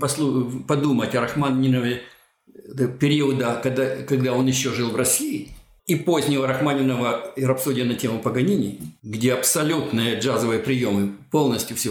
послу, 0.00 0.64
подумать 0.66 1.14
о 1.14 1.20
Рахманинове 1.22 2.02
э, 2.46 2.86
периода, 2.88 3.60
когда, 3.62 3.96
когда 4.02 4.32
он 4.32 4.46
еще 4.46 4.72
жил 4.72 4.90
в 4.90 4.96
России, 4.96 5.50
и 5.90 5.96
позднего 5.96 6.46
Рахманинова 6.46 7.32
и 7.34 7.44
рапсодия 7.44 7.84
на 7.84 7.94
тему 7.94 8.20
Паганини, 8.20 8.78
где 9.02 9.34
абсолютные 9.34 10.20
джазовые 10.20 10.60
приемы 10.60 11.16
полностью 11.32 11.76
все. 11.76 11.90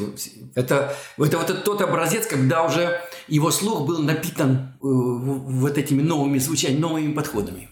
Это, 0.55 0.95
это 1.17 1.37
вот 1.37 1.63
тот 1.65 1.81
образец, 1.81 2.25
когда 2.25 2.63
уже 2.63 3.01
его 3.27 3.51
слух 3.51 3.85
был 3.85 3.99
напитан 3.99 4.73
э, 4.75 4.77
вот 4.81 5.77
этими 5.77 6.01
новыми 6.01 6.37
звучаниями, 6.37 6.79
новыми 6.81 7.11
подходами. 7.11 7.69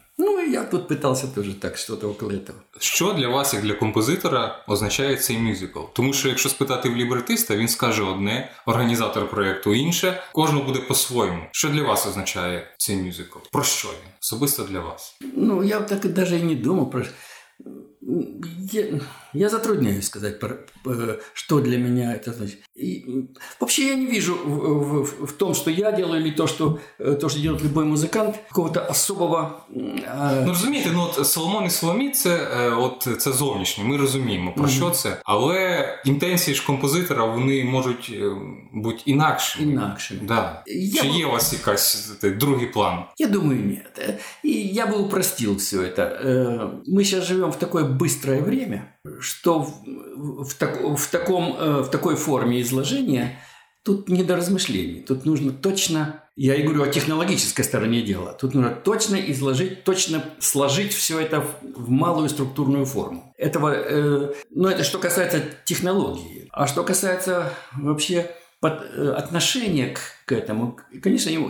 Я 0.51 0.63
тут 0.63 0.87
питався 0.87 1.27
теж 1.27 1.47
так, 1.61 1.77
що 1.77 1.95
то 1.95 2.09
около 2.09 2.31
этого. 2.31 2.55
Що 2.79 3.13
для 3.13 3.27
вас, 3.27 3.53
як 3.53 3.63
для 3.63 3.73
композитора, 3.73 4.63
означає 4.67 5.17
цей 5.17 5.37
мюзикл? 5.37 5.79
Тому 5.93 6.13
що 6.13 6.27
якщо 6.29 6.49
спитати 6.49 6.89
в 6.89 6.95
лібретиста, 6.95 7.55
він 7.55 7.67
скаже 7.67 8.03
одне, 8.03 8.51
організатор 8.65 9.29
проєкту 9.29 9.73
інше, 9.73 10.21
кожного 10.33 10.65
буде 10.65 10.79
по-своєму. 10.79 11.43
Що 11.51 11.69
для 11.69 11.83
вас 11.83 12.07
означає 12.07 12.67
цей 12.77 12.95
мюзикл? 12.95 13.39
Про 13.51 13.63
що 13.63 13.87
він? 13.87 14.11
Особисто 14.21 14.63
для 14.63 14.79
вас? 14.79 15.17
Ну, 15.35 15.63
я 15.63 15.79
так 15.79 16.05
навіть 16.05 16.41
і 16.41 16.43
не 16.43 16.55
думав 16.55 16.91
про 16.91 17.03
я, 18.72 19.00
я 19.32 19.48
затрудняюсь 19.48 20.06
сказать, 20.06 20.40
что 21.34 21.60
для 21.60 21.78
меня 21.78 22.14
это 22.14 22.32
значит. 22.32 22.58
И, 22.74 23.28
вообще 23.60 23.88
я 23.88 23.94
не 23.94 24.06
вижу 24.06 24.34
в, 24.34 25.02
в, 25.02 25.26
в 25.26 25.32
том, 25.32 25.54
что 25.54 25.70
я 25.70 25.92
делаю, 25.92 26.20
или 26.20 26.30
то, 26.30 26.46
что, 26.46 26.80
э, 26.98 27.14
то, 27.14 27.28
что 27.28 27.40
делает 27.40 27.62
любой 27.62 27.84
музыкант, 27.84 28.36
какого-то 28.48 28.80
особого... 28.90 29.64
Э... 29.74 30.42
Ну 30.44 30.48
розумієте, 30.48 30.90
ну 30.94 31.02
от 31.02 31.26
Соломон 31.26 31.64
і 31.64 31.70
Соломі 31.70 32.10
це, 32.10 32.48
от, 32.78 33.08
це 33.18 33.32
зовнішнє, 33.32 33.84
ми 33.84 33.96
розуміємо, 33.96 34.52
про 34.56 34.64
mm-hmm. 34.64 34.76
що 34.76 34.90
це. 34.90 35.20
Але 35.24 35.88
інтенції 36.04 36.54
ж 36.54 36.66
композитора, 36.66 37.24
вони 37.24 37.64
можуть 37.64 38.14
бути 38.72 39.02
інакшими. 39.06 39.72
Інакшими. 39.72 40.20
Да. 40.22 40.62
Я 40.66 41.02
Чи 41.02 41.08
б... 41.08 41.12
є 41.12 41.26
у 41.26 41.30
вас 41.30 41.52
якась 41.52 42.12
другий 42.22 42.66
план? 42.66 43.04
Я 43.18 43.28
думаю, 43.28 43.60
нет. 43.60 44.20
И 44.44 44.50
я 44.50 44.86
бы 44.86 44.96
упростил 44.96 45.56
все 45.56 45.82
это. 45.82 46.02
Э, 46.02 46.70
мы 46.86 47.04
сейчас 47.04 47.24
живем 47.24 47.50
в 47.50 47.58
такое 47.58 47.84
быстрое 47.87 48.41
время, 48.41 48.97
что 49.19 49.61
в, 49.61 50.43
в, 50.43 50.53
так, 50.55 50.81
в, 50.83 51.07
таком, 51.09 51.55
э, 51.57 51.81
в 51.83 51.89
такой 51.89 52.15
форме 52.15 52.61
изложения 52.61 53.39
тут 53.83 54.09
не 54.09 54.23
до 54.23 54.35
размышлений. 54.35 55.01
Тут 55.01 55.25
нужно 55.25 55.53
точно, 55.53 56.23
я 56.35 56.55
и 56.55 56.63
говорю 56.63 56.83
о 56.83 56.87
технологической 56.87 57.63
стороне 57.63 58.01
дела, 58.01 58.33
тут 58.33 58.53
нужно 58.53 58.71
точно 58.71 59.15
изложить, 59.15 59.83
точно 59.83 60.23
сложить 60.39 60.93
все 60.93 61.19
это 61.19 61.41
в, 61.41 61.55
в 61.61 61.89
малую 61.89 62.29
структурную 62.29 62.85
форму. 62.85 63.33
Этого, 63.37 63.73
э, 63.73 64.33
ну 64.49 64.67
это 64.67 64.83
что 64.83 64.99
касается 64.99 65.41
технологии. 65.65 66.49
А 66.51 66.67
что 66.67 66.83
касается 66.83 67.53
вообще 67.75 68.31
отношение 68.61 69.89
к, 69.89 69.99
к 70.25 70.31
этому, 70.31 70.79
конечно, 71.01 71.29
ему, 71.29 71.49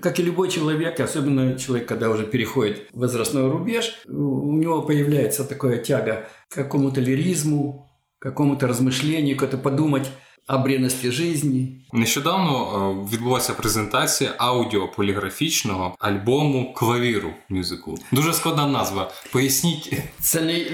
как 0.00 0.18
и 0.18 0.22
любой 0.22 0.50
человек, 0.50 0.98
особенно 0.98 1.56
человек, 1.58 1.86
когда 1.88 2.10
уже 2.10 2.26
переходит 2.26 2.88
возрастной 2.92 3.48
рубеж, 3.50 4.00
у 4.06 4.56
него 4.56 4.82
появляется 4.82 5.44
такая 5.44 5.78
тяга 5.78 6.28
к 6.48 6.54
какому-то 6.54 7.00
лиризму, 7.00 7.88
к 8.18 8.22
какому-то 8.22 8.66
размышлению, 8.66 9.36
как-то 9.36 9.58
подумать 9.58 10.10
о 10.49 10.57
бренності 10.57 11.11
житті. 11.11 11.67
Нещодавно 11.93 13.07
відбулася 13.13 13.53
презентація 13.53 14.33
аудіополіграфічного 14.37 15.95
альбому 15.99 16.73
клавіру 16.73 17.29
мюзиклу. 17.49 17.97
Дуже 18.11 18.33
складна 18.33 18.67
назва. 18.67 19.11
Поясніть. 19.31 19.93
Це 20.19 20.41
не 20.41 20.65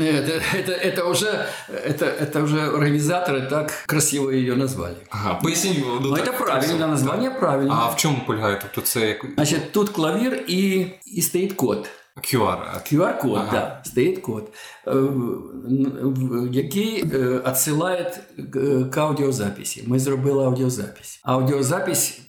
це, 0.65 0.93
це, 0.95 1.11
вже 1.11 1.45
це, 1.99 2.29
це 2.33 2.41
вже 2.41 2.67
організатори 2.69 3.41
так 3.41 3.71
красиво 3.87 4.31
її 4.31 4.55
назвали. 4.55 4.95
Ага, 5.09 5.35
поясніть. 5.35 5.77
Ну, 5.79 5.99
ну 6.01 6.17
це 6.17 6.31
правильне 6.31 6.87
названня, 6.87 7.31
правильно. 7.31 7.79
А 7.81 7.89
в 7.89 7.97
чому 7.97 8.17
полягає? 8.27 8.59
Тобто 8.61 8.81
це 8.81 9.07
як... 9.07 9.25
Значить, 9.35 9.71
тут 9.71 9.89
клавір 9.89 10.43
і, 10.47 10.85
і 11.05 11.21
стоїть 11.21 11.53
код. 11.53 11.89
QR. 12.16 12.82
QR-код, 12.92 13.38
ага. 13.38 13.52
да, 13.52 13.82
стоит 13.84 14.18
код, 14.18 14.52
який 16.50 17.04
відсилає 17.04 18.20
к 18.92 19.00
аудіозаписі. 19.00 19.84
Ми 19.86 19.98
зробили 19.98 20.44
аудіозапись. 20.44 21.20
Аудіозапись 21.22 22.20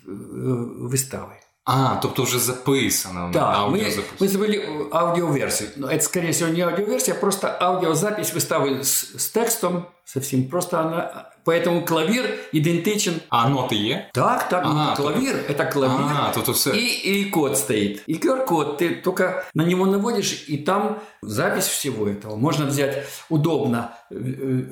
вистави. 0.80 1.34
А, 1.66 1.96
тобто 2.02 2.24
вже 2.24 2.40
записано. 2.40 3.32
Так, 3.34 3.72
ми, 3.72 3.84
ми 4.20 4.28
зробили 4.28 4.88
аудіоверсію. 4.92 5.70
Ну, 5.78 5.88
це, 5.88 6.02
скоріше 6.02 6.32
всього, 6.32 6.52
не 6.52 6.68
аудіоверсія, 6.68 7.18
а 7.18 7.20
просто 7.22 7.48
аудіозапись 7.60 8.34
вистави 8.34 8.84
з, 8.84 9.20
з 9.20 9.30
текстом, 9.30 9.86
совсем 10.06 10.44
просто 10.44 10.78
вона 10.78 11.26
Поэтому 11.48 11.86
клавир 11.86 12.26
идентичен. 12.52 13.14
А 13.30 13.50
ноти 13.50 13.76
є? 13.76 14.10
Так, 14.14 14.50
так, 14.50 14.66
Ага, 14.66 14.96
клавир– 14.96 15.36
это 15.50 15.72
клавир. 15.74 16.06
А, 16.20 16.32
то 16.34 16.42
то 16.42 16.52
все. 16.52 16.72
И, 16.72 17.22
и 17.22 17.30
код 17.30 17.58
стоит. 17.58 18.04
И 18.08 18.16
QR-код, 18.16 18.78
ты 18.78 18.96
только 18.96 19.46
на 19.54 19.64
него 19.64 19.86
наводишь, 19.86 20.46
и 20.50 20.58
там 20.58 21.00
запись 21.22 21.68
всего 21.68 22.06
этого. 22.10 22.36
Можно 22.36 22.66
взять 22.66 23.06
удобно, 23.30 23.92
э, 24.12 24.16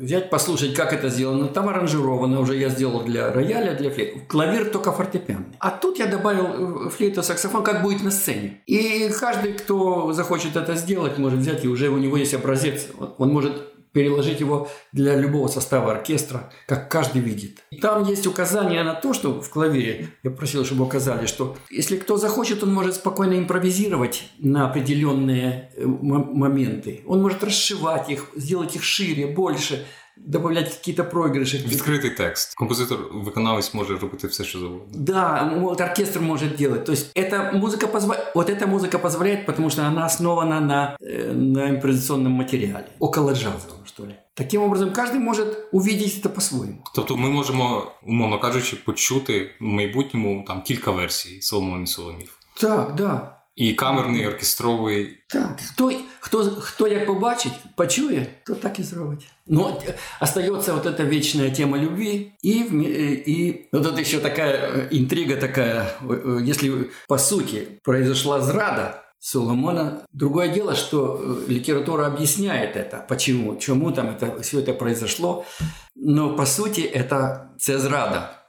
взять, 0.02 0.30
послушать, 0.30 0.74
как 0.74 0.92
это 0.92 1.10
сделано. 1.10 1.48
Там 1.48 1.70
аранжировано 1.70 2.42
уже 2.42 2.58
я 2.58 2.70
сделал 2.70 3.04
для 3.04 3.32
рояля, 3.32 3.74
для 3.76 3.90
флейты. 3.90 4.20
Клавир 4.28 4.70
только 4.70 4.92
фортепианный. 4.92 5.56
А 5.60 5.72
тут 5.72 6.00
я 6.00 6.08
добавил 6.08 6.88
э, 6.88 6.90
флейту, 6.90 7.24
саксофон, 7.24 7.64
как 7.64 7.84
будет 7.84 8.04
на 8.04 8.12
сцене. 8.12 8.62
И 8.66 9.10
каждый, 9.20 9.54
кто 9.54 10.12
захочет 10.12 10.58
это 10.58 10.76
сделать, 10.76 11.18
может 11.20 11.40
взять, 11.40 11.64
и 11.64 11.70
уже 11.70 11.88
у 11.88 11.98
него 11.98 12.18
есть 12.18 12.34
образец. 12.34 12.88
Он 13.18 13.30
может 13.32 13.75
переложить 13.96 14.42
его 14.42 14.68
для 14.92 15.16
любого 15.16 15.48
состава 15.48 15.94
оркестра, 15.94 16.52
как 16.68 16.92
каждый 16.92 17.22
видит. 17.22 17.64
Там 17.82 18.04
есть 18.04 18.28
указание 18.28 18.84
на 18.84 18.94
то, 18.94 19.14
что 19.14 19.42
в 19.42 19.50
клавире, 19.50 20.10
я 20.22 20.32
просил, 20.32 20.66
чтобы 20.66 20.84
указали, 20.84 21.28
что 21.28 21.56
если 21.70 21.96
кто 21.96 22.18
захочет, 22.18 22.62
он 22.62 22.74
может 22.74 22.96
спокойно 22.96 23.40
импровизировать 23.40 24.30
на 24.38 24.70
определенные 24.70 25.72
э, 25.78 25.86
моменты. 25.86 27.04
Он 27.08 27.22
может 27.22 27.42
расшивать 27.42 28.10
их, 28.10 28.32
сделать 28.36 28.76
их 28.76 28.84
шире, 28.84 29.28
больше, 29.28 29.86
добавлять 30.17 30.77
какие-то 30.77 31.05
проигрыши. 31.05 31.57
Відкритий 31.57 32.11
текст. 32.11 32.55
Композитор, 32.55 32.99
виконавець 33.13 33.75
може 33.75 33.99
робити 33.99 34.27
все, 34.27 34.45
що 34.45 34.59
завгодно. 34.59 34.87
Да, 34.95 35.53
вот 35.57 35.81
оркестр 35.81 36.21
может 36.21 36.57
делать. 36.57 36.85
То 36.85 36.93
есть 36.93 37.17
эта 37.17 37.53
музыка 37.53 37.87
позволяет, 37.87 38.35
вот 38.35 38.51
эта 38.51 38.67
музыка 38.67 38.99
позволяет, 38.99 39.47
потому 39.47 39.71
что 39.71 39.83
она 39.83 40.05
основана 40.07 40.61
на, 40.61 40.97
э, 41.01 41.33
на 41.33 41.69
импровизационном 41.69 42.33
материале, 42.33 42.87
около 42.99 43.33
джазовом, 43.33 43.87
что 43.87 44.05
ли. 44.05 44.15
Таким 44.35 44.63
образом, 44.63 44.91
каждый 44.93 45.19
может 45.19 45.69
увидеть 45.73 46.19
это 46.19 46.29
по-своєму. 46.29 46.85
Тобто 46.95 47.17
ми 47.17 47.29
можемо, 47.29 47.93
умовно 48.07 48.39
кажучи, 48.41 48.77
почути 48.77 49.51
в 49.61 49.65
майбутньому 49.65 50.45
там 50.47 50.63
кілька 50.63 50.91
версій 50.91 51.41
Соломон 51.41 51.83
і 51.83 51.87
Соломів. 51.87 52.39
Так, 52.61 52.95
да. 52.95 53.34
І 53.57 53.73
камерний, 53.73 54.23
і 54.23 54.27
оркестровий. 54.27 55.19
Так, 55.29 55.61
хто, 55.69 55.93
хто, 56.21 56.45
хто 56.45 56.89
як 56.89 57.07
побачить, 57.07 57.53
почує, 57.77 58.27
то 58.47 58.55
так 58.55 58.79
і 58.79 58.83
зробить. 58.83 59.29
Но 59.47 59.83
остается 60.21 60.75
вот 60.75 60.87
эта 60.87 61.03
вечная 61.03 61.51
тема 61.51 61.79
любви. 61.79 62.33
И, 62.43 62.63
и 63.27 63.69
вот 63.73 63.87
это 63.87 64.01
еще 64.01 64.19
такая 64.19 64.89
интрига 64.93 65.37
такая, 65.37 65.87
если 66.47 66.91
по 67.09 67.19
сути 67.19 67.81
произошла 67.83 68.41
зрада, 68.41 69.03
Соломона. 69.23 70.03
Другое 70.13 70.49
дело, 70.49 70.75
что 70.75 71.21
литература 71.47 72.07
объясняет 72.07 72.77
это, 72.77 73.05
почему, 73.07 73.59
чему 73.59 73.93
там 73.93 74.09
это, 74.09 74.41
все 74.41 74.61
это 74.61 74.73
произошло. 74.73 75.45
Но 75.95 76.35
по 76.37 76.47
сути 76.47 76.81
это 76.81 77.51
цезрада 77.59 77.89
зрада 77.89 78.41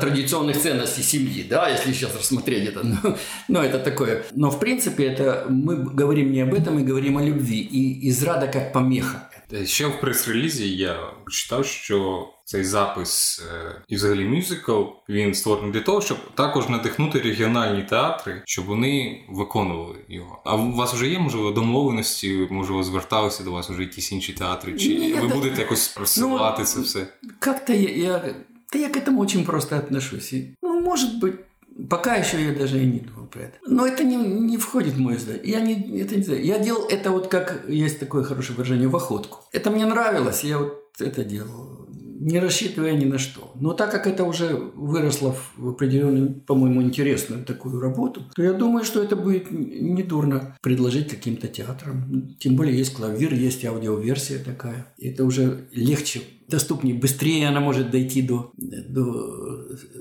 традиционных 0.00 0.60
ценностей 0.60 1.02
семьи, 1.02 1.42
да, 1.42 1.68
если 1.68 1.92
сейчас 1.92 2.14
рассмотреть 2.14 2.68
это. 2.68 2.82
Но, 2.84 3.16
но 3.48 3.62
это 3.62 3.78
такое. 3.78 4.24
Но 4.34 4.50
в 4.50 4.58
принципе 4.58 5.04
это 5.04 5.46
мы 5.48 5.76
говорим 5.76 6.32
не 6.32 6.40
об 6.40 6.54
этом, 6.54 6.74
мы 6.74 6.84
говорим 6.84 7.16
о 7.16 7.22
любви. 7.22 7.60
И, 7.60 8.08
и 8.08 8.10
зрада 8.10 8.46
как 8.46 8.72
помеха. 8.72 9.28
Ще 9.64 9.86
в 9.86 10.00
прес-релізі 10.00 10.76
я 10.76 11.12
читав, 11.30 11.66
що 11.66 12.28
цей 12.44 12.64
запис 12.64 13.42
і 13.88 13.96
взагалі 13.96 14.24
мюзикл 14.24 14.82
він 15.08 15.34
створений 15.34 15.72
для 15.72 15.80
того, 15.80 16.00
щоб 16.00 16.18
також 16.34 16.68
надихнути 16.68 17.20
регіональні 17.20 17.82
театри, 17.82 18.42
щоб 18.44 18.64
вони 18.64 19.24
виконували 19.28 19.96
його. 20.08 20.42
А 20.44 20.56
у 20.56 20.72
вас 20.72 20.94
вже 20.94 21.08
є 21.08 21.18
можливо 21.18 21.50
домовленості? 21.50 22.48
Можливо, 22.50 22.82
зверталися 22.82 23.44
до 23.44 23.52
вас 23.52 23.70
вже 23.70 23.82
якісь 23.82 24.12
інші 24.12 24.32
театри? 24.32 24.78
Чи 24.78 24.88
Ні, 24.88 25.12
ви 25.12 25.28
будете 25.28 25.60
якось 25.60 25.88
просувати 25.88 26.58
ну, 26.58 26.64
це 26.64 26.80
все? 26.80 27.06
Как-то 27.38 27.72
я, 27.72 27.90
я 27.90 28.34
Да 28.73 28.79
я 28.79 28.89
к 28.89 28.97
этому 28.97 29.21
очень 29.21 29.45
просто 29.45 29.77
отношусь. 29.77 30.33
И, 30.33 30.55
ну, 30.61 30.81
может 30.81 31.19
быть, 31.19 31.35
пока 31.89 32.15
еще 32.15 32.43
я 32.43 32.53
даже 32.53 32.81
и 32.81 32.85
не 32.85 32.99
думал 32.99 33.27
про 33.27 33.43
это. 33.43 33.57
Но 33.67 33.85
это 33.85 34.03
не, 34.03 34.15
не 34.15 34.57
входит 34.57 34.95
в 34.95 34.99
мой 34.99 35.15
взгляд. 35.15 35.45
Я 35.45 35.61
не, 35.61 35.99
это 35.99 36.15
не 36.15 36.23
знаю. 36.23 36.43
Я 36.43 36.57
делал 36.59 36.87
это 36.89 37.11
вот 37.11 37.27
как, 37.27 37.65
есть 37.69 37.99
такое 37.99 38.23
хорошее 38.23 38.57
выражение, 38.57 38.87
в 38.87 38.95
охотку. 38.95 39.39
Это 39.51 39.69
мне 39.69 39.85
нравилось, 39.85 40.43
я 40.43 40.57
вот 40.57 40.95
это 40.99 41.23
делал 41.23 41.83
не 42.23 42.39
рассчитывая 42.39 42.93
ни 42.93 43.05
на 43.05 43.17
что. 43.17 43.51
Но 43.55 43.73
так 43.73 43.91
как 43.91 44.07
это 44.07 44.23
уже 44.23 44.53
выросло 44.75 45.35
в 45.57 45.69
определенную, 45.69 46.33
по-моему, 46.33 46.81
интересную 46.81 47.43
такую 47.43 47.81
работу, 47.81 48.21
то 48.33 48.41
я 48.41 48.53
думаю, 48.53 48.85
что 48.85 49.03
это 49.03 49.15
будет 49.15 49.51
недурно 49.51 50.57
предложить 50.61 51.09
каким-то 51.09 51.47
театрам. 51.47 52.35
Тем 52.39 52.55
более 52.55 52.77
есть 52.77 52.93
клавир, 52.93 53.33
есть 53.33 53.65
аудиоверсия 53.65 54.39
такая. 54.39 54.87
Это 54.97 55.25
уже 55.25 55.67
легче 55.71 56.21
доступнее, 56.47 56.95
быстрее 56.95 57.47
она 57.47 57.59
может 57.59 57.91
дойти 57.91 58.21
до, 58.21 58.51
до 58.89 59.33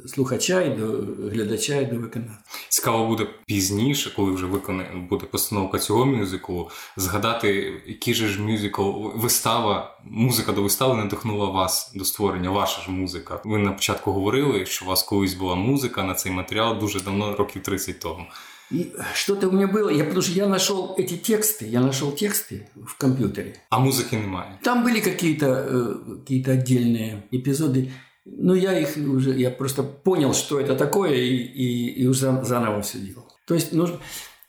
слухача 0.06 0.62
і 0.62 0.76
до 0.76 0.86
глядача 1.30 1.76
і 1.76 1.86
до 1.86 1.96
виконавця. 1.96 2.38
Цікаво 2.68 3.06
буде 3.06 3.26
пізніше, 3.46 4.12
коли 4.16 4.32
вже 4.32 4.46
виконає 4.46 5.06
буде 5.10 5.26
постановка 5.26 5.78
цього 5.78 6.06
мюзиклу, 6.06 6.70
згадати, 6.96 7.72
який 7.86 8.14
же 8.14 8.28
ж 8.28 8.42
мюзикл, 8.42 8.82
вистава, 9.14 9.98
музика 10.04 10.52
до 10.52 10.62
вистави 10.62 10.94
надихнула 10.94 11.50
вас 11.50 11.92
до 11.94 12.04
створення, 12.04 12.50
ваша 12.50 12.82
ж 12.82 12.90
музика. 12.90 13.40
Ви 13.44 13.58
на 13.58 13.72
початку 13.72 14.12
говорили, 14.12 14.66
що 14.66 14.84
у 14.84 14.88
вас 14.88 15.02
колись 15.02 15.34
була 15.34 15.54
музика 15.54 16.02
на 16.02 16.14
цей 16.14 16.32
матеріал 16.32 16.78
дуже 16.78 17.00
давно, 17.00 17.36
років 17.36 17.62
30 17.62 18.00
тому. 18.00 18.26
И 18.72 18.92
что-то 19.14 19.48
у 19.48 19.52
меня 19.52 19.66
было, 19.66 19.90
я, 19.90 20.04
потому 20.04 20.22
что 20.22 20.32
я 20.32 20.48
нашел 20.48 20.94
эти 20.96 21.16
тексты, 21.16 21.66
я 21.66 21.80
нашел 21.80 22.12
тексты 22.12 22.68
в 22.74 22.96
компьютере. 22.96 23.56
А 23.70 23.78
музыки 23.78 24.16
немає? 24.16 24.58
Там 24.62 24.84
были 24.84 25.00
какие-то 25.00 25.46
э, 25.46 25.94
какие 26.18 26.48
отдельные 26.50 27.22
эпизоды, 27.30 27.90
но 28.24 28.54
я 28.54 28.78
их 28.78 28.96
уже, 28.96 29.38
я 29.38 29.50
просто 29.50 29.82
понял, 29.82 30.32
что 30.34 30.58
это 30.60 30.74
такое, 30.74 31.14
и, 31.14 31.36
и, 31.36 32.02
и 32.02 32.06
уже 32.06 32.44
заново 32.44 32.80
все 32.80 32.98
делал. 32.98 33.26
То 33.44 33.54
есть 33.54 33.72
нужно, 33.72 33.98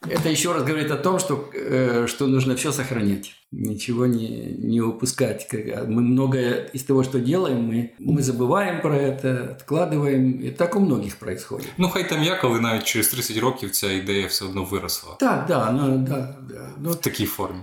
это 0.09 0.29
еще 0.29 0.53
раз 0.53 0.63
говорит 0.63 0.91
о 0.91 0.97
том, 0.97 1.19
что, 1.19 1.51
э, 1.53 2.07
что 2.07 2.27
нужно 2.27 2.55
все 2.57 2.73
сохранять 2.73 3.35
ничего 3.51 4.07
не, 4.07 4.29
не 4.59 4.81
упускать. 4.81 5.49
Мы 5.53 6.03
многое 6.03 6.67
из 6.73 6.85
того, 6.85 7.03
что 7.03 7.19
делаем, 7.19 7.63
мы, 7.63 7.95
мы 7.99 8.23
забываем 8.23 8.83
про 8.83 8.97
это, 8.97 9.53
откладываем. 9.53 10.41
И 10.41 10.51
так 10.51 10.77
у 10.77 10.81
многих 10.81 11.17
происходит. 11.17 11.69
Ну, 11.79 11.89
хай 11.89 12.09
там 12.09 12.23
як, 12.23 12.45
але 12.45 12.61
навіть 12.61 12.85
через 12.85 13.09
30 13.09 13.37
років 13.39 13.71
ця 13.71 13.93
ідея 13.93 14.27
все 14.27 14.45
одно 14.45 14.65
виросла. 14.65 15.15
Так, 15.21 15.45
да, 15.49 15.71
ну, 15.73 15.99
да, 15.99 16.37
да. 16.49 16.71
Ну, 16.79 16.91
в 16.91 16.97
такій 16.97 17.27
формі. 17.27 17.61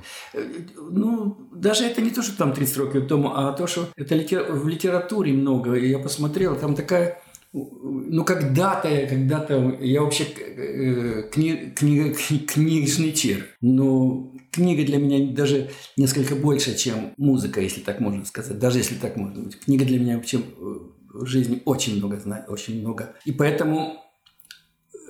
Ну, 0.91 1.37
даже 1.53 1.83
это 1.83 2.01
не 2.01 2.09
то, 2.09 2.21
что 2.21 2.37
там 2.37 2.53
30 2.53 2.77
років 2.77 3.07
тому, 3.07 3.27
а 3.35 3.51
то, 3.51 3.67
что 3.67 3.87
это 3.97 4.15
литер... 4.15 4.53
в 4.53 4.69
литературе 4.69 5.33
много. 5.33 5.75
Я 5.75 5.99
посмотрел, 5.99 6.55
там 6.55 6.75
такая 6.75 7.17
ну, 7.52 8.24
когда-то, 8.24 9.06
когда-то 9.08 9.76
я 9.80 10.02
вообще 10.02 10.24
э, 10.24 11.22
кни, 11.32 11.72
кни, 11.74 12.12
книжный 12.46 13.12
червь. 13.12 13.56
Но 13.60 14.32
книга 14.52 14.84
для 14.84 14.98
меня 14.98 15.34
даже 15.34 15.70
несколько 15.96 16.36
больше, 16.36 16.76
чем 16.76 17.12
музыка, 17.16 17.60
если 17.60 17.80
так 17.80 18.00
можно 18.00 18.24
сказать. 18.24 18.58
Даже 18.58 18.78
если 18.78 18.94
так 18.94 19.16
можно 19.16 19.42
быть. 19.42 19.58
Книга 19.58 19.84
для 19.84 19.98
меня 19.98 20.16
вообще 20.16 20.38
в 20.38 21.26
жизни 21.26 21.60
очень 21.64 21.96
много 21.96 22.20
знает, 22.20 22.48
очень 22.48 22.80
много. 22.80 23.16
И 23.24 23.32
поэтому 23.32 23.94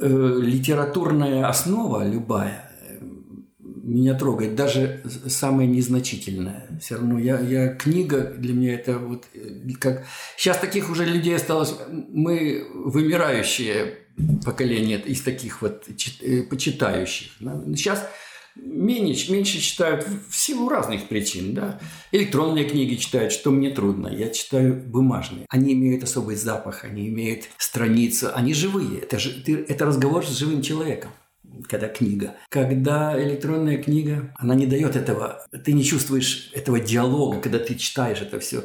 э, 0.00 0.38
литературная 0.40 1.46
основа 1.46 2.09
любая 2.09 2.69
меня 3.82 4.14
трогает, 4.14 4.54
даже 4.54 5.02
самое 5.26 5.68
незначительное. 5.68 6.68
Все 6.80 6.96
равно 6.96 7.18
я, 7.18 7.40
я 7.40 7.74
книга 7.74 8.34
для 8.36 8.54
меня 8.54 8.74
это 8.74 8.98
вот 8.98 9.26
э, 9.34 9.72
как 9.80 10.04
сейчас 10.36 10.58
таких 10.58 10.90
уже 10.90 11.04
людей 11.04 11.36
осталось. 11.36 11.74
Мы 11.90 12.66
вымирающее 12.74 13.98
поколение 14.44 15.00
из 15.00 15.22
таких 15.22 15.62
вот 15.62 15.84
э, 15.88 16.42
почитающих. 16.42 17.32
Сейчас 17.74 18.06
меньше, 18.56 19.32
меньше 19.32 19.58
читают 19.60 20.06
в 20.28 20.36
силу 20.36 20.68
разных 20.68 21.08
причин. 21.08 21.54
Да? 21.54 21.80
Электронные 22.12 22.64
книги 22.64 22.96
читают, 22.96 23.32
что 23.32 23.50
мне 23.50 23.70
трудно. 23.70 24.08
Я 24.08 24.28
читаю 24.30 24.74
бумажные. 24.74 25.46
Они 25.48 25.72
имеют 25.72 26.04
особый 26.04 26.36
запах, 26.36 26.84
они 26.84 27.08
имеют 27.08 27.44
страницу, 27.56 28.30
они 28.34 28.54
живые. 28.54 29.00
Это, 29.00 29.18
это 29.46 29.84
разговор 29.86 30.26
с 30.26 30.36
живым 30.36 30.62
человеком 30.62 31.10
когда 31.68 31.88
книга. 31.88 32.34
Когда 32.48 33.20
электронная 33.22 33.82
книга, 33.82 34.34
она 34.38 34.54
не 34.54 34.66
дает 34.66 34.96
этого, 34.96 35.46
ты 35.64 35.72
не 35.72 35.84
чувствуешь 35.84 36.50
этого 36.54 36.80
диалога, 36.80 37.40
когда 37.40 37.58
ты 37.58 37.74
читаешь 37.74 38.20
это 38.20 38.40
все. 38.40 38.64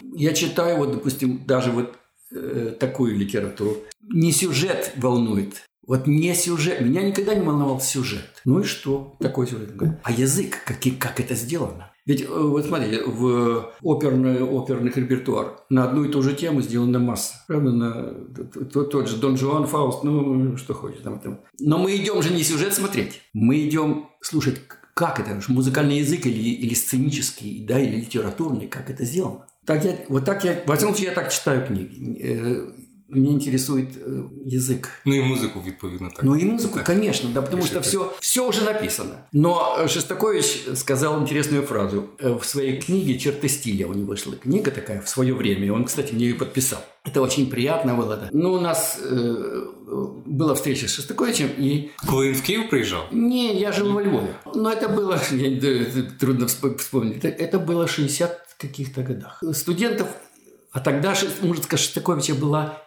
Я 0.00 0.32
читаю, 0.34 0.78
вот, 0.78 0.92
допустим, 0.92 1.44
даже 1.46 1.70
вот 1.70 1.96
э, 2.30 2.74
такую 2.78 3.16
литературу. 3.16 3.78
Не 4.02 4.32
сюжет 4.32 4.92
волнует, 4.96 5.62
вот 5.86 6.06
не 6.06 6.34
сюжет. 6.34 6.80
Меня 6.80 7.02
никогда 7.02 7.34
не 7.34 7.42
волновал 7.42 7.80
сюжет. 7.80 8.42
Ну 8.44 8.60
и 8.60 8.64
что? 8.64 9.16
Такой 9.20 9.46
сюжет. 9.46 9.70
А 10.02 10.12
язык, 10.12 10.58
как, 10.64 10.78
как 10.98 11.20
это 11.20 11.34
сделано? 11.34 11.93
Ведь 12.06 12.22
э, 12.22 12.26
вот 12.28 12.66
смотрите, 12.66 13.02
в 13.04 13.72
оперный, 13.82 14.42
оперный 14.42 14.92
репертуар 14.94 15.60
на 15.70 15.84
одну 15.84 16.04
и 16.04 16.10
ту 16.10 16.22
же 16.22 16.34
тему 16.34 16.60
сделана 16.60 16.98
масса. 16.98 17.36
Правда, 17.46 17.72
на 17.72 18.14
тот, 18.72 18.90
тот 18.90 19.08
же 19.08 19.16
Дон 19.16 19.38
Жуан, 19.38 19.66
Фауст, 19.66 20.04
ну, 20.04 20.56
что 20.56 20.74
хочешь 20.74 21.00
там, 21.02 21.18
там. 21.18 21.40
Но 21.58 21.78
мы 21.78 21.96
идем 21.96 22.22
же 22.22 22.32
не 22.34 22.42
сюжет 22.42 22.74
смотреть, 22.74 23.22
мы 23.32 23.66
идем 23.66 24.08
слушать, 24.20 24.60
как 24.94 25.18
это, 25.18 25.40
музыкальный 25.48 25.98
язык 25.98 26.26
или, 26.26 26.38
или 26.38 26.74
сценический, 26.74 27.64
да, 27.66 27.80
или 27.80 27.96
литературный, 27.96 28.68
как 28.68 28.90
это 28.90 29.04
сделано. 29.04 29.46
Так 29.64 29.84
я, 29.84 29.96
вот 30.08 30.26
так 30.26 30.44
я, 30.44 30.62
во 30.66 30.76
всяком 30.76 30.94
случае, 30.94 31.08
я 31.08 31.14
так 31.14 31.32
читаю 31.32 31.66
книги. 31.66 32.74
Э, 33.13 33.15
меня 33.15 33.31
интересует 33.31 33.87
э, 33.97 34.23
язык. 34.45 34.87
Ну 35.05 35.15
и 35.15 35.21
музыку, 35.21 35.63
відповідно, 35.67 36.09
так. 36.15 36.23
Ну 36.23 36.35
и 36.35 36.45
музыку, 36.45 36.73
Так. 36.75 36.83
конечно, 36.85 37.29
да, 37.33 37.41
потому 37.41 37.63
что 37.65 37.79
Пишите. 37.79 37.97
все, 37.97 38.11
все 38.19 38.47
уже 38.47 38.61
написано. 38.61 39.15
Но 39.33 39.77
э, 39.79 39.87
Шостакович 39.87 40.45
сказал 40.75 41.21
интересную 41.21 41.63
фразу. 41.63 42.03
Э, 42.19 42.37
В 42.39 42.45
своей 42.45 42.77
книге 42.81 43.17
«Черты 43.19 43.49
стиля» 43.49 43.87
у 43.87 43.93
него 43.93 44.07
вышла 44.13 44.35
книга 44.35 44.71
такая 44.71 45.01
в 45.01 45.09
свое 45.09 45.33
время. 45.33 45.65
и 45.65 45.69
Он, 45.71 45.85
кстати, 45.85 46.13
мне 46.15 46.25
ее 46.25 46.35
подписал. 46.35 46.79
Это 47.05 47.21
очень 47.21 47.49
приятно 47.49 47.95
было. 47.95 48.15
Да. 48.17 48.29
Ну, 48.33 48.53
у 48.53 48.59
нас 48.61 48.99
э, 49.11 49.63
была 50.25 50.53
встреча 50.53 50.85
с 50.87 50.91
Шостаковичем, 50.93 51.47
и 51.59 51.89
Коли 52.07 52.27
він 52.27 52.35
в 52.35 52.41
Київ 52.41 52.69
приїжджав, 52.69 53.07
не, 53.11 53.53
я 53.53 53.71
жил 53.71 53.91
во 53.93 54.01
Львове. 54.01 54.35
Но 54.55 54.69
это 54.69 54.95
было, 54.95 55.19
я, 55.35 55.49
не- 55.49 55.57
это 55.59 56.17
трудно 56.19 56.45
всп- 56.45 56.75
вспомнить, 56.77 57.25
это, 57.25 57.43
это 57.43 57.65
было 57.65 57.87
60 57.87 58.55
каких-то 58.57 59.01
годах. 59.01 59.43
Студентов, 59.53 60.07
а 60.74 60.80
тогда 60.80 61.14
музыка 61.40 61.76
Шостаковича 61.76 62.34
была, 62.34 62.82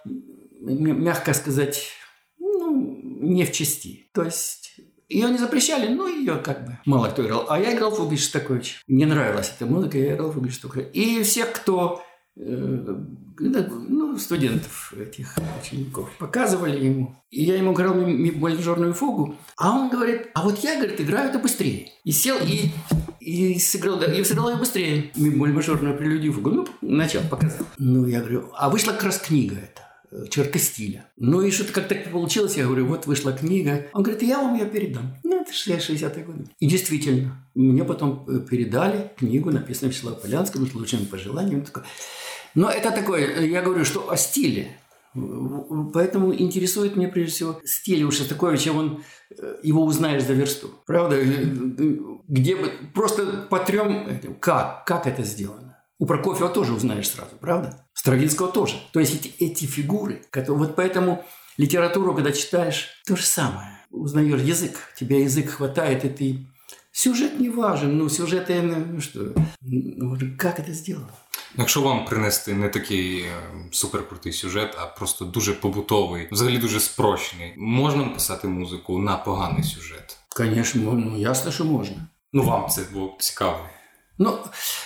мягко 0.60 1.34
сказать, 1.34 1.88
ну, 2.38 3.00
не 3.02 3.46
в 3.46 3.54
части. 3.54 4.10
То 4.14 4.24
есть 4.24 4.76
ее 5.08 5.30
не 5.30 5.38
запрещали, 5.38 5.88
но 5.88 6.06
ее 6.06 6.36
как 6.36 6.66
бы 6.66 6.78
мало 6.86 7.08
кто 7.08 7.26
играл. 7.26 7.46
А 7.48 7.58
я 7.58 7.74
играл 7.74 7.92
в 7.92 7.96
Фугли 7.96 8.18
Шостакович. 8.18 8.82
Мне 8.88 9.06
нравилась 9.06 9.54
эта 9.56 9.66
музыка, 9.66 9.98
я 9.98 10.16
играл 10.16 10.32
в 10.32 10.34
Фугли 10.34 10.50
Шостакович. 10.50 10.90
И 10.94 11.24
всех, 11.24 11.54
кто 11.54 12.04
э, 12.36 13.06
ну, 13.40 14.18
студентов 14.18 14.94
этих 14.94 15.36
учеников 15.62 16.10
показывали 16.18 16.84
ему. 16.84 17.16
И 17.30 17.44
я 17.44 17.58
ему 17.58 17.74
играл 17.74 17.96
мажорную 17.96 18.94
фугу, 18.94 19.36
а 19.58 19.78
он 19.78 19.90
говорит, 19.90 20.30
а 20.34 20.44
вот 20.44 20.60
я, 20.60 20.78
говорит, 20.78 21.00
играю 21.02 21.30
это 21.30 21.40
быстрее. 21.40 21.90
И 22.04 22.12
сел 22.12 22.38
и, 22.42 22.72
и 23.20 23.60
сыграл, 23.60 24.02
и 24.02 24.24
сыграл 24.24 24.50
ее 24.50 24.56
быстрее. 24.56 25.12
Мажорную 25.16 25.98
прелюдию 25.98 26.34
фугу. 26.34 26.52
Ну, 26.52 26.68
начал, 26.82 27.22
показал. 27.30 27.66
Ну, 27.78 28.06
я 28.06 28.20
говорю, 28.20 28.50
а 28.56 28.70
вышла 28.70 28.92
как 28.94 29.04
раз 29.04 29.20
книга 29.20 29.56
эта 29.56 29.82
э, 30.12 30.28
черты 30.30 30.58
стиля. 30.60 31.10
Ну 31.18 31.42
и 31.42 31.52
что-то 31.52 31.74
как 31.74 31.88
так 31.88 32.10
получилось, 32.12 32.56
я 32.56 32.66
говорю, 32.66 32.88
вот 32.88 33.08
вышла 33.08 33.34
книга. 33.34 33.88
Он 33.94 34.04
говорит, 34.04 34.24
я 34.24 34.42
вам 34.42 34.56
ее 34.56 34.66
передам. 34.66 35.16
Ну, 35.24 35.42
это 35.42 35.52
же 35.52 35.72
60-е 35.72 36.24
годы. 36.24 36.46
И 36.60 36.68
действительно, 36.68 37.46
мне 37.56 37.84
потом 37.84 38.26
э, 38.28 38.40
передали 38.40 39.12
книгу, 39.18 39.52
написанную 39.52 39.92
Вячеславом 39.92 40.22
Полянским, 40.22 40.66
с 40.66 40.74
лучшими 40.74 41.06
пожеланиями. 41.06 41.62
Такое. 41.62 41.84
Но 42.56 42.70
это 42.70 42.92
такое, 42.92 43.26
э, 43.26 43.48
я 43.48 43.62
говорю, 43.62 43.86
что 43.86 44.10
о 44.12 44.18
стиле. 44.18 44.78
Поэтому 45.94 46.34
интересует 46.34 46.96
меня 46.96 47.08
прежде 47.08 47.32
всего 47.32 47.62
стиль 47.66 48.04
у 48.04 48.12
Шостаковича, 48.12 48.72
он, 48.72 49.04
э, 49.32 49.56
его 49.64 49.84
узнаешь 49.84 50.24
за 50.24 50.34
версту. 50.34 50.70
Правда? 50.86 51.16
Э, 51.18 51.44
Где 52.28 52.56
бы, 52.56 52.72
просто 52.94 53.48
по 53.50 53.60
трем, 53.60 54.20
как, 54.40 54.86
как 54.86 55.08
это 55.08 55.24
сделано. 55.24 55.78
У 56.00 56.06
Прокофьева 56.06 56.50
тоже 56.50 56.74
узнаешь 56.74 57.10
сразу, 57.10 57.32
правда? 57.40 57.88
Стравинского 57.94 58.52
тоже. 58.52 58.76
То 58.94 59.00
есть 59.00 59.16
эти, 59.16 59.34
эти 59.44 59.66
фигуры, 59.66 60.22
которые, 60.30 60.68
вот 60.68 60.76
поэтому 60.76 61.26
литературу, 61.58 62.14
когда 62.14 62.32
читаешь, 62.32 62.90
то 63.08 63.16
же 63.16 63.24
самое. 63.24 63.70
Узнаешь 63.90 64.42
язык, 64.42 64.78
тебе 64.96 65.24
язык 65.24 65.50
хватает, 65.50 66.06
и 66.06 66.10
ты... 66.10 66.48
Сюжет 66.92 67.40
не 67.40 67.50
важен, 67.50 67.98
ну 67.98 68.10
сюжет, 68.10 68.50
ну 68.50 69.00
что, 69.00 69.34
ну, 69.62 70.18
как 70.38 70.60
это 70.60 70.74
сделано? 70.74 71.12
якщо 71.59 71.81
вам 71.81 72.05
принести 72.05 72.55
не 72.55 72.69
такий 72.69 73.21
е, 73.21 73.27
суперкрутий 73.73 74.33
сюжет, 74.33 74.77
а 74.79 74.87
просто 74.87 75.25
дуже 75.25 75.53
побутовий, 75.53 76.29
взагалі 76.33 76.59
дуже 76.59 76.81
спрощений, 76.81 77.55
можна 77.57 78.03
написати 78.05 78.49
музику 78.49 78.99
на 78.99 79.17
поганий 79.17 79.65
сюжет. 79.65 80.17
Конечно, 80.37 80.83
мо- 80.83 80.93
ну, 80.93 81.19
ясно, 81.19 81.53
что 81.53 81.65
можно. 81.65 81.97
Ну 82.33 82.43
вам 82.43 82.69
це 82.69 82.83
було 82.93 83.07
б 83.07 83.23
цікаво. 83.23 83.61
Ну, 84.19 84.39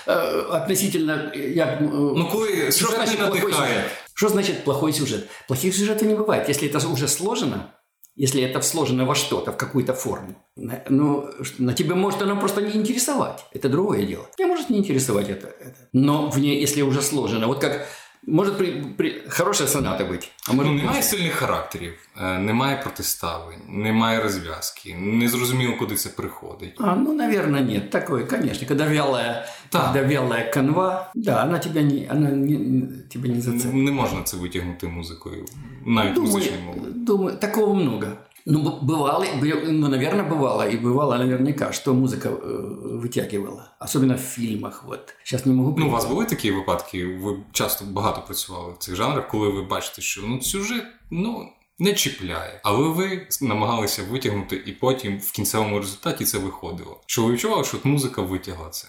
э, 0.07 0.51
относительно, 0.63 1.13
э, 1.13 1.53
я... 1.55 1.65
э, 1.67 2.15
Ну 2.17 2.29
коли 2.33 2.57
что 2.57 2.73
сюжет 2.73 2.95
значит 2.95 3.21
не 3.21 3.27
плохой 3.27 3.41
надихає. 3.43 3.75
сюжет? 3.75 3.91
Что 4.15 4.29
значит 4.29 4.65
плохой 4.65 4.93
сюжет? 4.93 5.29
Плохих 5.49 5.75
сюжетов 5.77 6.09
не 6.09 6.15
бывает. 6.15 6.49
Если 6.49 6.69
это 6.69 6.93
уже 6.93 7.09
сложено, 7.09 7.73
если 8.16 8.42
это 8.44 8.62
сложено 8.62 9.06
во 9.06 9.16
что-то, 9.16 9.52
в 9.52 9.58
какую-то 9.58 9.94
форму, 9.94 10.36
на- 10.56 10.84
ну, 10.90 11.30
на 11.58 11.74
тебе 11.74 11.96
может 11.96 12.22
оно 12.22 12.38
просто 12.40 12.62
не 12.62 12.74
интересовать. 12.74 13.46
Это 13.52 13.70
другое 13.70 14.04
дело. 14.06 14.28
Тебя 14.38 14.48
может 14.48 14.70
не 14.70 14.78
интересовать 14.80 15.30
это. 15.30 15.48
это. 15.48 15.78
Но 15.94 16.30
в 16.30 16.38
ней, 16.40 16.60
если 16.60 16.82
уже 16.82 17.02
сложено, 17.02 17.48
вот 17.48 17.60
как 17.60 17.88
может 18.28 18.58
при, 18.58 18.72
при- 18.98 19.22
хорошая 19.30 19.68
соната 19.68 20.04
быть, 20.04 20.30
а 20.50 20.54
может 20.54 20.72
Ну, 20.72 20.78
немає 20.78 21.04
сильних 21.04 21.34
характерів, 21.34 21.94
е, 22.22 22.40
немає 22.40 22.78
протиставлень, 22.84 23.60
немає 23.68 24.20
розв'язки, 24.24 24.96
не 24.96 25.28
зрозуміло, 25.28 25.74
куди 25.80 25.96
це 25.96 26.10
приходить. 26.10 26.76
А, 26.80 26.96
ну, 26.96 27.14
наверное, 27.14 27.62
нет. 27.62 27.90
Такое, 27.90 28.26
конечно. 28.26 28.68
Когда 28.68 28.88
вялая, 28.88 29.46
Да. 29.72 29.80
когда 29.80 30.02
вялая 30.14 30.52
канва, 30.52 31.12
да, 31.16 31.44
она 31.44 31.60
тебя 31.60 31.82
не, 31.82 32.08
она 32.12 32.30
не, 32.30 32.88
тебя 33.10 33.30
не 33.30 33.42
зацепит. 33.42 33.74
Не 33.74 33.92
можна 33.92 34.24
це 34.24 34.38
витягнути 34.38 34.88
музикою, 34.88 35.46
навіть 35.86 36.14
Думаю, 36.14 36.34
музичною 36.34 36.64
мовою. 36.64 36.92
думаю, 36.96 37.38
такого 37.38 37.76
много. 37.76 38.08
Ну, 38.49 38.63
б- 38.63 38.87
бывало, 38.87 39.25
бы- 39.41 39.71
ну, 39.73 39.89
наверное, 39.89 40.23
бывало, 40.25 40.71
и 40.73 40.77
бывало 40.77 41.19
наверняка, 41.19 41.73
что 41.73 41.93
музыка 41.95 42.29
э, 42.29 43.01
вытягивала. 43.01 43.63
Особенно 43.81 44.15
в 44.15 44.21
фильмах, 44.21 44.85
вот. 44.87 45.15
Сейчас 45.25 45.47
не 45.47 45.53
могу... 45.53 45.75
Ну, 45.79 45.87
у 45.87 45.91
вас 45.91 46.05
були 46.07 46.25
такі 46.25 46.51
випадки, 46.51 47.07
ви 47.07 47.37
часто 47.53 47.85
багато 47.85 48.23
працювали 48.27 48.73
в 48.73 48.79
цих 48.79 48.97
жанрах, 48.97 49.29
коли 49.29 49.49
ви 49.49 49.63
бачите, 49.63 50.03
що 50.03 50.23
ну, 50.27 50.43
сюжет 50.43 50.85
ну, 51.11 51.49
не 51.79 51.95
чіпляє, 51.95 52.61
але 52.65 52.89
ви 52.89 53.27
намагалися 53.41 54.03
витягнути, 54.11 54.63
і 54.67 54.73
потім 54.73 55.19
в 55.19 55.33
кінцевому 55.33 55.79
результаті 55.79 56.25
це 56.25 56.39
виходило. 56.39 57.01
Що 57.07 57.25
ви 57.25 57.33
відчували, 57.33 57.65
що 57.65 57.77
от 57.77 57.85
музика 57.85 58.23
витягла 58.23 58.69
це? 58.71 58.89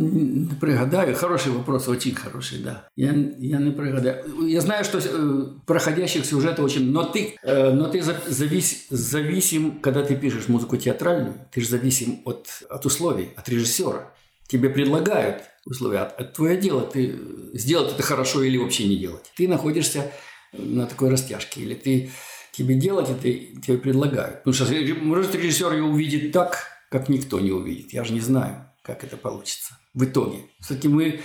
Не 0.00 0.54
пригадаю. 0.54 1.14
Хороший 1.16 1.50
вопрос, 1.52 1.88
очень 1.88 2.14
хороший, 2.14 2.58
да. 2.58 2.88
Я, 2.94 3.12
я 3.38 3.58
не 3.58 3.70
пригадаю. 3.72 4.24
Я 4.46 4.60
знаю, 4.60 4.84
что 4.84 4.98
э, 4.98 5.46
проходящих 5.66 6.24
сюжетов 6.24 6.64
очень... 6.64 6.90
Но 6.90 7.04
ты, 7.04 7.36
э, 7.42 7.72
но 7.72 7.88
ты 7.88 8.02
за- 8.02 8.20
завис, 8.26 8.86
зависим, 8.90 9.80
когда 9.80 10.02
ты 10.02 10.14
пишешь 10.14 10.48
музыку 10.48 10.76
театральную, 10.76 11.34
ты 11.50 11.60
же 11.60 11.68
зависим 11.68 12.20
от, 12.24 12.48
от 12.70 12.86
условий, 12.86 13.30
от 13.36 13.48
режиссера. 13.48 14.12
Тебе 14.46 14.70
предлагают 14.70 15.42
условия, 15.66 15.98
а, 15.98 16.24
твое 16.24 16.56
дело, 16.56 16.82
ты 16.82 17.18
сделать 17.52 17.92
это 17.92 18.02
хорошо 18.02 18.42
или 18.42 18.56
вообще 18.56 18.86
не 18.88 18.96
делать. 18.96 19.30
Ты 19.36 19.48
находишься 19.48 20.10
на 20.52 20.86
такой 20.86 21.10
растяжке, 21.10 21.60
или 21.60 21.74
ты 21.74 22.10
тебе 22.52 22.76
делать 22.76 23.10
это 23.10 23.22
тебе 23.22 23.78
предлагают. 23.78 24.44
Потому 24.44 24.54
что 24.54 24.72
может 25.02 25.34
режиссер 25.34 25.72
ее 25.72 25.82
увидит 25.84 26.32
так, 26.32 26.66
как 26.90 27.08
никто 27.08 27.40
не 27.40 27.50
увидит. 27.50 27.92
Я 27.92 28.04
же 28.04 28.14
не 28.14 28.20
знаю, 28.20 28.64
как 28.87 29.03
это 29.03 29.17
получится 29.17 29.77
в 29.93 30.03
итоге. 30.03 30.37
Все-таки 30.61 30.87
мы 30.89 31.19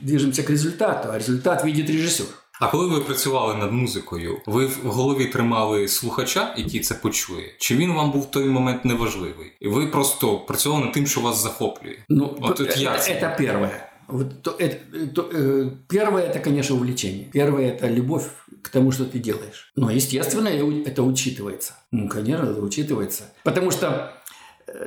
движемся 0.00 0.42
к 0.42 0.50
результату, 0.50 1.08
а 1.12 1.18
результат 1.18 1.64
видит 1.64 1.90
режиссер. 1.90 2.26
А 2.60 2.68
коли 2.68 2.86
ви 2.86 3.00
працювали 3.00 3.54
над 3.54 3.72
музикою, 3.72 4.40
ви 4.46 4.66
в 4.66 4.76
голові 4.84 5.26
тримали 5.26 5.88
слухача, 5.88 6.54
який 6.56 6.80
це 6.80 6.94
почує? 6.94 7.54
Чи 7.58 7.76
він 7.76 7.92
вам 7.92 8.10
був 8.10 8.22
в 8.22 8.30
той 8.30 8.44
момент 8.44 8.84
неважливий? 8.84 9.52
І 9.60 9.68
ви 9.68 9.86
просто 9.86 10.38
працювали 10.38 10.84
над 10.84 10.92
тим, 10.92 11.06
що 11.06 11.20
вас 11.20 11.42
захоплює? 11.42 11.96
Ну, 12.08 12.36
Вот 12.38 12.56
то- 12.56 12.64
это 12.64 12.70
это, 12.70 12.78
я 12.82 12.92
это 12.92 13.36
первое. 13.38 13.88
Вот 14.08 14.42
то- 14.42 14.50
это- 14.50 15.06
то- 15.12 15.22
э, 15.22 15.70
первое 15.88 16.22
это, 16.28 16.44
конечно, 16.44 16.76
увлечение. 16.76 17.24
Первое 17.32 17.64
это 17.72 17.90
любовь 17.90 18.24
к 18.62 18.70
тому, 18.72 18.92
что 18.92 19.04
ты 19.04 19.18
делаешь. 19.18 19.72
Но, 19.76 19.90
естественно, 19.90 20.50
и 20.50 20.62
у- 20.62 20.84
это 20.84 21.02
учитывается. 21.02 21.72
Ну, 21.92 22.08
конечно, 22.08 22.44
это 22.46 22.60
учитывается. 22.60 23.22
Потому 23.44 23.70
что 23.70 23.86
э, 23.86 24.08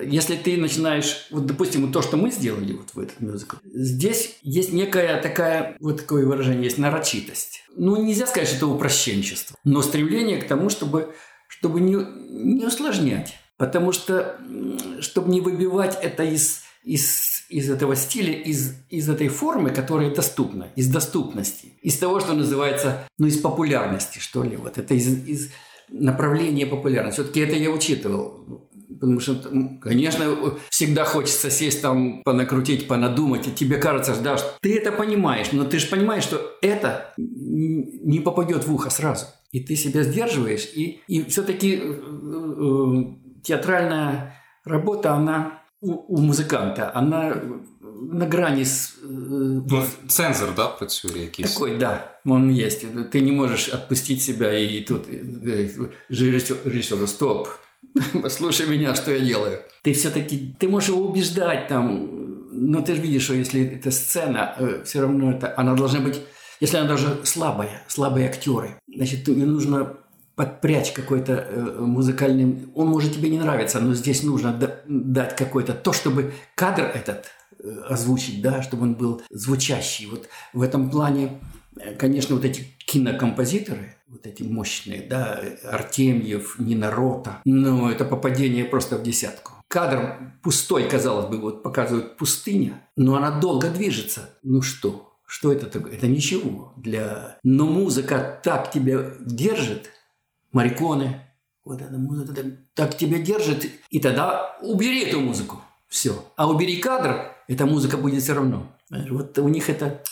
если 0.04 0.36
ты 0.36 0.56
начинаешь, 0.56 1.26
вот, 1.30 1.46
допустим, 1.46 1.82
вот 1.82 1.92
то, 1.92 2.02
что 2.02 2.16
мы 2.16 2.30
сделали 2.30 2.72
вот 2.72 2.88
в 2.94 2.98
этот 2.98 3.20
мюзикл, 3.20 3.56
здесь 3.64 4.36
есть 4.42 4.72
некая 4.72 5.20
такая, 5.20 5.76
вот 5.80 6.00
такое 6.00 6.26
выражение, 6.26 6.64
есть 6.64 6.78
нарочитость. 6.78 7.64
Ну, 7.76 8.02
нельзя 8.02 8.26
сказать, 8.26 8.48
что 8.48 8.56
это 8.56 8.66
упрощенчество, 8.66 9.56
но 9.64 9.82
стремление 9.82 10.38
к 10.38 10.46
тому, 10.46 10.68
чтобы, 10.68 11.14
чтобы 11.48 11.80
не, 11.80 11.96
не 12.30 12.66
усложнять. 12.66 13.34
Потому 13.58 13.92
что, 13.92 14.38
чтобы 15.00 15.30
не 15.30 15.40
выбивать 15.40 15.96
это 16.02 16.24
из, 16.24 16.62
из, 16.82 17.44
из 17.48 17.70
этого 17.70 17.94
стиля, 17.94 18.32
из, 18.32 18.74
из 18.88 19.08
этой 19.08 19.28
формы, 19.28 19.70
которая 19.70 20.12
доступна, 20.12 20.68
из 20.74 20.88
доступности, 20.88 21.74
из 21.80 21.96
того, 21.96 22.18
что 22.18 22.32
называется, 22.32 23.06
ну, 23.18 23.28
из 23.28 23.38
популярности, 23.38 24.18
что 24.18 24.42
ли, 24.42 24.56
вот 24.56 24.78
это 24.78 24.94
из, 24.94 25.06
из 25.28 25.50
направления 25.92 26.66
популярности. 26.66 27.20
Все-таки 27.20 27.40
это 27.40 27.54
я 27.54 27.70
учитывал. 27.70 28.68
Потому 29.02 29.18
что, 29.18 29.34
конечно, 29.80 30.24
всегда 30.70 31.04
хочется 31.04 31.50
сесть 31.50 31.82
там, 31.82 32.22
понакрутить, 32.22 32.86
понадумать, 32.86 33.48
и 33.48 33.50
тебе 33.50 33.78
кажется, 33.78 34.14
да, 34.22 34.36
что 34.36 34.54
ты 34.60 34.78
это 34.78 34.92
понимаешь, 34.92 35.48
но 35.50 35.64
ты 35.64 35.80
же 35.80 35.88
понимаешь, 35.88 36.22
что 36.22 36.40
это 36.62 37.12
не 37.16 38.20
попадет 38.20 38.64
в 38.64 38.72
ухо 38.72 38.90
сразу. 38.90 39.26
И 39.50 39.58
ты 39.58 39.74
себя 39.74 40.04
сдерживаешь, 40.04 40.70
и, 40.76 41.00
и 41.08 41.24
все-таки 41.24 41.82
театральная 43.42 44.36
работа, 44.64 45.14
она 45.14 45.58
у, 45.80 46.14
у 46.14 46.18
музыканта, 46.20 46.92
она 46.94 47.34
на 47.80 48.26
грани 48.26 48.64
с, 48.64 48.94
э, 49.02 49.06
Ну, 49.08 49.82
цензор, 50.06 50.54
да, 50.56 50.68
працює 50.68 51.18
якийсь. 51.18 51.52
такой, 51.52 51.76
да, 51.76 52.20
он 52.24 52.50
есть. 52.50 52.86
Ты 53.10 53.20
не 53.20 53.32
можешь 53.32 53.68
отпустить 53.68 54.22
себя 54.22 54.58
и 54.58 54.80
тут 54.80 55.08
э, 55.08 55.88
режиссер, 56.08 56.56
режиссеру, 56.64 57.06
стоп, 57.06 57.48
послушай 58.22 58.66
меня, 58.66 58.94
что 58.94 59.12
я 59.12 59.20
делаю. 59.20 59.60
Ты 59.82 59.92
все-таки, 59.92 60.54
ты 60.58 60.68
можешь 60.68 60.90
его 60.90 61.06
убеждать 61.06 61.68
там, 61.68 62.48
Но 62.50 62.82
ты 62.82 62.94
же 62.94 63.02
видишь, 63.02 63.24
что 63.24 63.34
если 63.34 63.64
эта 63.64 63.90
сцена, 63.90 64.54
э, 64.58 64.82
все 64.84 65.00
равно 65.00 65.32
это, 65.32 65.54
она 65.56 65.74
должна 65.74 66.00
быть, 66.00 66.20
если 66.60 66.76
она 66.76 66.88
даже 66.88 67.20
слабая, 67.24 67.82
слабые 67.88 68.28
актеры, 68.28 68.76
значит, 68.94 69.28
ее 69.28 69.46
нужно 69.46 69.96
подпрячь 70.34 70.92
какой-то 70.92 71.32
э, 71.32 71.80
музыкальный... 71.80 72.68
Он 72.74 72.88
может 72.88 73.14
тебе 73.14 73.28
не 73.30 73.38
нравиться, 73.38 73.80
но 73.80 73.94
здесь 73.94 74.22
нужно 74.22 74.58
дать 74.86 75.36
какой-то... 75.36 75.74
То, 75.74 75.92
чтобы 75.92 76.32
кадр 76.54 76.84
этот 76.84 77.26
э, 77.58 77.68
озвучить, 77.88 78.40
да, 78.40 78.62
чтобы 78.62 78.84
он 78.84 78.94
был 78.94 79.22
звучащий. 79.30 80.06
Вот 80.06 80.28
в 80.52 80.62
этом 80.62 80.90
плане, 80.90 81.40
конечно, 81.98 82.36
вот 82.36 82.44
эти 82.44 82.66
кинокомпозиторы, 82.86 83.96
вот 84.12 84.26
эти 84.26 84.42
мощные, 84.42 85.02
да, 85.02 85.42
Артемьев, 85.64 86.58
Нина 86.58 86.90
Рота, 86.90 87.40
ну, 87.46 87.88
это 87.88 88.04
попадение 88.04 88.66
просто 88.66 88.98
в 88.98 89.02
десятку. 89.02 89.52
Кадр 89.68 90.34
пустой, 90.42 90.86
казалось 90.86 91.26
бы, 91.26 91.40
вот 91.40 91.62
показывают 91.62 92.18
пустыня, 92.18 92.86
но 92.94 93.16
она 93.16 93.40
долго 93.40 93.70
движется. 93.70 94.28
Ну 94.42 94.60
что? 94.60 95.14
Что 95.24 95.50
это 95.50 95.66
такое? 95.66 95.94
Это 95.94 96.06
ничего. 96.06 96.74
Для... 96.76 97.38
Но 97.42 97.64
музыка 97.66 98.38
так 98.44 98.70
тебя 98.70 99.14
держит, 99.18 99.88
Мариконы, 100.52 101.22
вот 101.64 101.80
эта 101.80 101.96
музыка 101.96 102.34
так 102.74 102.94
тебя 102.98 103.18
держит, 103.18 103.66
и 103.88 103.98
тогда 103.98 104.58
убери 104.60 105.04
эту 105.04 105.20
музыку. 105.20 105.62
Все. 105.88 106.22
А 106.36 106.50
убери 106.50 106.76
кадр, 106.76 107.32
эта 107.48 107.64
музыка 107.64 107.96
будет 107.96 108.22
все 108.22 108.34
равно. 108.34 108.76
Вот 108.90 109.38
у 109.38 109.48
них 109.48 109.70
это 109.70 110.02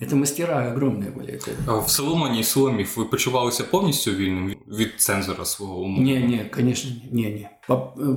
это 0.00 0.16
мастера 0.16 0.72
огромные 0.72 1.10
были. 1.10 1.38
В 1.66 1.90
Соломоні 1.90 2.40
і 2.40 2.44
Соломів 2.44 2.94
ви 2.96 3.04
почувалися 3.04 3.64
повністю 3.64 4.10
вільним 4.10 4.56
від 4.68 4.92
цензора 4.96 5.44
свого 5.44 5.80
уму? 5.80 6.02
Не, 6.02 6.20
не, 6.20 6.44
конечно, 6.44 6.90
не, 7.12 7.22
не. 7.22 7.50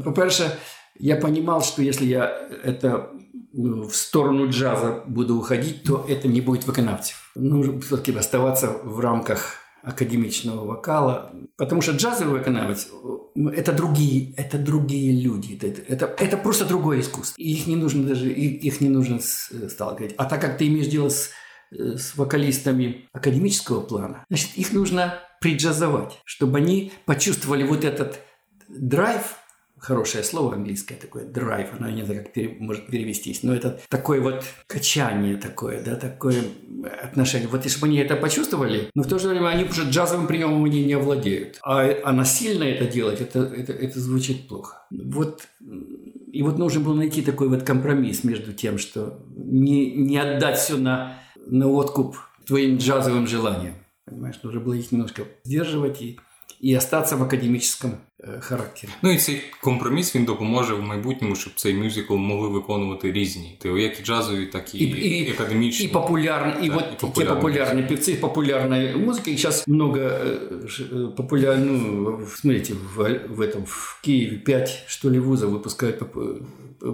По-перше, 0.04 0.58
я 1.00 1.16
понимал, 1.16 1.62
что 1.62 1.82
если 1.82 2.06
я 2.06 2.50
это 2.66 3.10
ну, 3.54 3.88
в 3.88 3.96
сторону 3.96 4.50
джаза 4.50 5.04
буду 5.08 5.38
уходить, 5.38 5.84
то 5.84 6.06
это 6.10 6.28
не 6.28 6.42
будет 6.42 6.68
виконавцев. 6.68 7.32
Нужно 7.36 7.80
все-таки 7.80 8.18
оставаться 8.18 8.68
в 8.84 9.00
рамках 9.00 9.66
академичного 9.84 10.66
вокала, 10.66 11.32
потому 11.58 11.82
что 11.82 11.92
джазовый 11.92 12.40
виконавець – 12.40 13.36
это 13.36 13.72
другие, 13.72 14.34
это 14.36 14.58
другие 14.58 15.22
люди, 15.22 15.60
это, 15.62 15.82
это, 15.88 16.16
это 16.18 16.38
просто 16.38 16.66
другое 16.66 17.02
искусство. 17.02 17.36
И 17.38 17.52
их 17.52 17.68
не 17.68 17.76
нужно 17.76 18.08
даже, 18.08 18.32
их 18.32 18.82
не 18.82 18.90
нужно 18.90 19.20
сталкивать. 19.20 20.16
А 20.18 20.26
так 20.26 20.42
как 20.42 20.58
ты 20.58 20.68
имеешь 20.68 20.88
дело 20.88 21.10
с, 21.10 21.30
с 21.71 22.17
вокалистами 22.17 23.09
академического 23.13 23.81
плана, 23.81 24.25
значит, 24.29 24.51
их 24.57 24.73
нужно 24.73 25.19
приджазовать, 25.41 26.19
чтобы 26.25 26.59
они 26.59 26.93
почувствовали 27.07 27.63
вот 27.63 27.85
этот 27.85 28.21
драйв, 28.69 29.37
хорошее 29.79 30.23
слово 30.23 30.55
английское 30.55 30.95
такое, 30.95 31.25
драйв, 31.25 31.71
оно 31.79 31.89
не 31.89 32.05
знаю, 32.05 32.23
как 32.23 32.33
пере, 32.35 32.57
может 32.59 32.89
перевестись, 32.89 33.43
но 33.43 33.55
это 33.55 33.81
такое 33.89 34.21
вот 34.21 34.45
качание 34.67 35.37
такое, 35.37 35.83
да, 35.83 35.97
такое 35.97 36.43
отношение. 37.03 37.49
Вот 37.49 37.65
если 37.65 37.81
бы 37.81 37.87
они 37.87 37.97
это 37.97 38.17
почувствовали, 38.17 38.91
но 38.95 39.03
в 39.03 39.09
то 39.09 39.19
же 39.19 39.29
время 39.29 39.49
они 39.49 39.65
уже 39.65 39.89
джазовым 39.89 40.27
приемом 40.27 40.65
они 40.65 40.85
не 40.85 40.93
овладеют. 40.93 41.59
А, 41.63 41.89
а 42.05 42.13
насильно 42.13 42.65
это 42.65 42.87
делать, 42.87 43.23
это, 43.23 43.41
это, 43.41 43.73
это 43.73 43.99
звучит 43.99 44.49
плохо. 44.49 44.83
Вот 44.91 45.49
и 46.33 46.43
вот 46.43 46.59
нужно 46.59 46.81
было 46.81 46.95
найти 46.95 47.23
такой 47.23 47.49
вот 47.49 47.63
компромисс 47.63 48.23
между 48.23 48.53
тем, 48.53 48.79
что 48.79 49.21
не, 49.35 49.93
не 49.97 50.19
отдать 50.19 50.59
все 50.59 50.77
на, 50.77 51.20
на 51.50 51.68
откуп 51.68 52.18
твоим 52.46 52.78
джазовым 52.78 53.28
желаниям. 53.28 53.76
Понимаешь, 54.06 54.40
нужно 54.44 54.60
было 54.60 54.74
их 54.74 54.92
немножко 54.92 55.24
сдерживать 55.44 56.02
и 56.02 56.20
і 56.62 56.78
остатися 56.78 57.16
в 57.16 57.24
академічному 57.24 57.94
характері. 58.40 58.92
Ну 59.02 59.12
і 59.12 59.18
цей 59.18 59.42
компроміс 59.62 60.16
він 60.16 60.26
допоможе 60.26 60.74
в 60.74 60.82
майбутньому, 60.82 61.36
щоб 61.36 61.54
цей 61.56 61.74
мюзикл 61.74 62.16
могли 62.16 62.50
виконувати 62.50 63.12
різні, 63.12 63.60
як 63.64 64.00
і 64.00 64.04
джазові, 64.04 64.46
так 64.46 64.76
і, 64.76 64.78
і, 64.78 65.26
і 65.26 65.32
академічні. 65.32 65.86
І 65.86 65.90
популярні, 65.90 66.68
і, 66.68 66.70
вот 66.70 66.84
і 66.94 67.02
популярні. 67.02 67.30
те 67.30 67.36
популярні 67.36 67.82
певцы 67.82 68.16
популярной 68.16 68.96
музыки. 68.96 69.30
Сейчас 69.32 69.68
много 69.68 70.10
популяр... 71.18 71.60
ну, 71.60 72.20
смотрите, 72.36 72.74
в, 72.96 73.20
в 73.30 73.42
этом 73.42 73.66
в 73.66 74.00
Киеве 74.02 74.38
5 74.38 74.84
что 74.88 75.10
ли 75.10 75.20
вузов 75.20 75.52
выпускают 75.52 76.00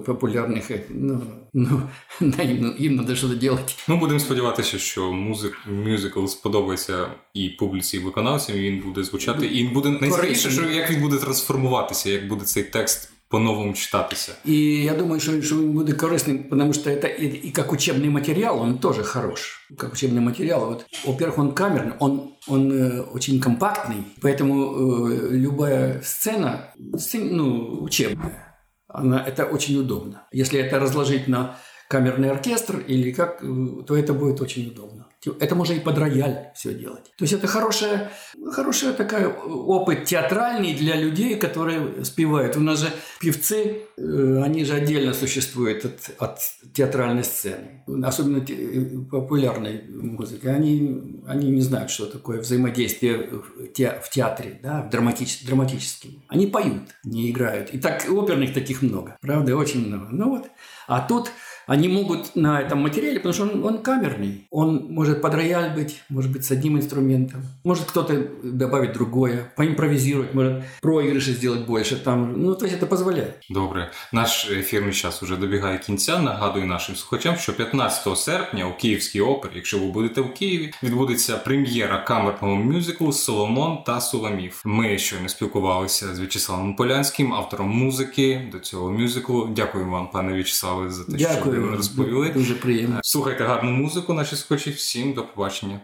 популярних. 0.05 0.71
Ну, 0.89 1.21
ну, 1.53 1.81
їм, 2.43 2.75
їм 2.77 2.95
треба 2.97 3.15
щось 3.15 3.29
робити. 3.29 3.73
Ми 3.87 3.95
будемо 3.95 4.19
сподіватися, 4.19 4.77
що 4.77 5.11
музик, 5.11 5.57
мюзикл 5.67 6.25
сподобається 6.25 7.07
і 7.33 7.49
публіці, 7.49 7.97
і 7.97 7.99
виконавцям, 7.99 8.57
і 8.57 8.59
він 8.59 8.79
буде 8.79 9.03
звучати. 9.03 9.45
І 9.45 9.63
він 9.63 9.73
буде 9.73 9.89
найцікавіше, 9.89 10.49
що 10.49 10.69
як 10.69 10.91
він 10.91 11.01
буде 11.01 11.17
трансформуватися, 11.17 12.09
як 12.09 12.27
буде 12.27 12.45
цей 12.45 12.63
текст 12.63 13.11
по-новому 13.31 13.73
читатися. 13.73 14.31
И 14.45 14.83
я 14.83 14.93
думаю, 14.93 15.21
что, 15.21 15.41
что 15.41 15.55
он 15.55 15.71
будет 15.71 15.97
корыстным, 15.97 16.43
потому 16.49 16.73
что 16.73 16.89
это 16.89 17.07
и, 17.07 17.25
и 17.47 17.51
как 17.51 17.71
учебный 17.71 18.09
материал, 18.09 18.59
он 18.59 18.77
тоже 18.77 19.03
хорош. 19.03 19.67
Как 19.77 19.93
учебный 19.93 20.21
материал. 20.21 20.65
Вот, 20.65 20.85
во-первых, 21.05 21.37
он 21.37 21.53
камерный, 21.53 21.93
он, 21.99 22.33
он 22.47 22.71
э, 22.71 23.01
очень 23.01 23.39
компактный, 23.39 24.03
поэтому 24.21 25.09
э, 25.09 25.29
любая 25.31 26.01
сцена, 26.01 26.73
сцена 26.97 27.31
ну, 27.31 27.83
учебная, 27.83 28.44
Она, 28.88 29.22
это 29.24 29.46
очень 29.46 29.76
удобно. 29.76 30.26
Если 30.32 30.60
это 30.60 30.78
разложить 30.78 31.28
на 31.28 31.56
камерный 31.88 32.30
оркестр 32.30 32.78
или 32.78 33.12
как, 33.12 33.42
э, 33.42 33.82
то 33.86 33.96
это 33.96 34.12
будет 34.12 34.40
очень 34.40 34.68
удобно. 34.68 35.06
Это 35.40 35.56
можно 35.56 35.72
и 35.72 35.80
под 35.80 35.98
рояль 35.98 36.50
все 36.54 36.72
делать. 36.72 37.12
То 37.16 37.24
есть 37.24 37.32
это 37.32 37.48
хорошая, 37.48 38.12
хорошая 38.52 38.92
такая 38.92 39.28
опыт 39.28 40.04
театральный 40.04 40.74
для 40.74 40.94
людей, 40.94 41.36
которые 41.36 42.04
спевают. 42.04 42.56
У 42.56 42.60
нас 42.60 42.80
же 42.80 42.92
певцы, 43.20 43.82
э, 43.96 44.42
они 44.42 44.64
же 44.64 44.74
отдельно 44.74 45.14
существуют 45.14 45.84
от, 45.84 46.10
от 46.18 46.38
театральной 46.72 47.24
сцены. 47.24 47.84
Особенно 48.04 48.44
э, 48.48 48.84
популярной 49.10 49.82
музыки. 49.88 50.46
Они, 50.46 51.20
они 51.26 51.50
не 51.50 51.60
знают, 51.60 51.90
что 51.90 52.06
такое 52.06 52.40
взаимодействие 52.40 53.28
в 53.28 54.10
театре, 54.10 54.60
да, 54.62 54.82
в 54.82 54.90
драматич, 54.90 55.44
драматическом. 55.44 56.22
Они 56.28 56.46
поют, 56.46 56.82
не 57.04 57.30
играют. 57.30 57.70
И 57.70 57.78
так 57.78 58.06
оперных 58.08 58.54
таких 58.54 58.82
много. 58.82 59.16
Правда, 59.20 59.56
очень 59.56 59.86
много. 59.88 60.08
Ну 60.10 60.30
вот. 60.30 60.46
А 60.86 61.00
тут 61.00 61.30
они 61.67 61.87
могут 61.87 62.35
на 62.35 62.59
этом 62.59 62.79
материале, 62.79 63.19
потому 63.19 63.33
что 63.33 63.43
он, 63.43 63.63
он 63.63 63.83
камерный. 63.83 64.47
Он 64.49 64.87
может 64.89 65.21
под 65.21 65.33
рояль 65.35 65.73
быть, 65.73 66.01
может 66.09 66.31
быть 66.31 66.43
с 66.43 66.51
одним 66.51 66.77
инструментом. 66.77 67.43
Может 67.63 67.85
кто-то 67.85 68.27
добавить 68.43 68.93
другое, 68.93 69.51
поимпровизировать, 69.55 70.33
может 70.33 70.63
проигрыши 70.81 71.31
сделать 71.31 71.65
больше. 71.65 71.95
Там, 71.95 72.41
ну, 72.41 72.55
то 72.55 72.65
есть 72.65 72.77
это 72.77 72.85
позволяет. 72.85 73.35
Добре. 73.49 73.91
Наш 74.13 74.51
ефірний 74.51 74.93
час 74.93 75.23
уже 75.23 75.35
добігає 75.35 75.77
кінця. 75.77 76.19
Нагадую 76.19 76.65
нашим 76.65 76.95
слухачам, 76.95 77.35
що 77.35 77.53
15 77.53 78.17
серпня 78.17 78.65
у 78.65 78.73
Київській 78.77 79.21
опері, 79.21 79.51
якщо 79.55 79.79
ви 79.79 79.85
будете 79.85 80.21
в 80.21 80.33
Києві, 80.33 80.73
відбудеться 80.83 81.37
прем'єра 81.37 81.97
камерного 81.97 82.55
мюзиклу 82.55 83.13
Соломон 83.13 83.83
та 83.85 84.01
Суламів. 84.01 84.61
Ми 84.65 84.97
щойно 84.97 85.29
спілкувалися 85.29 86.15
з 86.15 86.19
В'ячеславом 86.19 86.75
Полянським, 86.75 87.33
автором 87.33 87.69
музики 87.69 88.49
до 88.51 88.59
цього 88.59 88.91
мюзиклу. 88.91 89.49
Дякую 89.55 89.89
вам, 89.89 90.09
пане 90.11 90.33
В'ячеславе, 90.33 90.89
за 90.89 91.03
те, 91.03 91.11
Дякую. 91.11 91.54
що 91.54 91.54
ви 91.55 91.75
розповіли. 91.75 92.29
Дуже 92.29 92.55
приємно. 92.55 92.99
Слухайте 93.03 93.43
гарну 93.43 93.71
музику, 93.71 94.13
наші 94.13 94.35
слухачі. 94.35 94.71
Всім 94.71 95.13
до 95.13 95.23
побачення. 95.23 95.79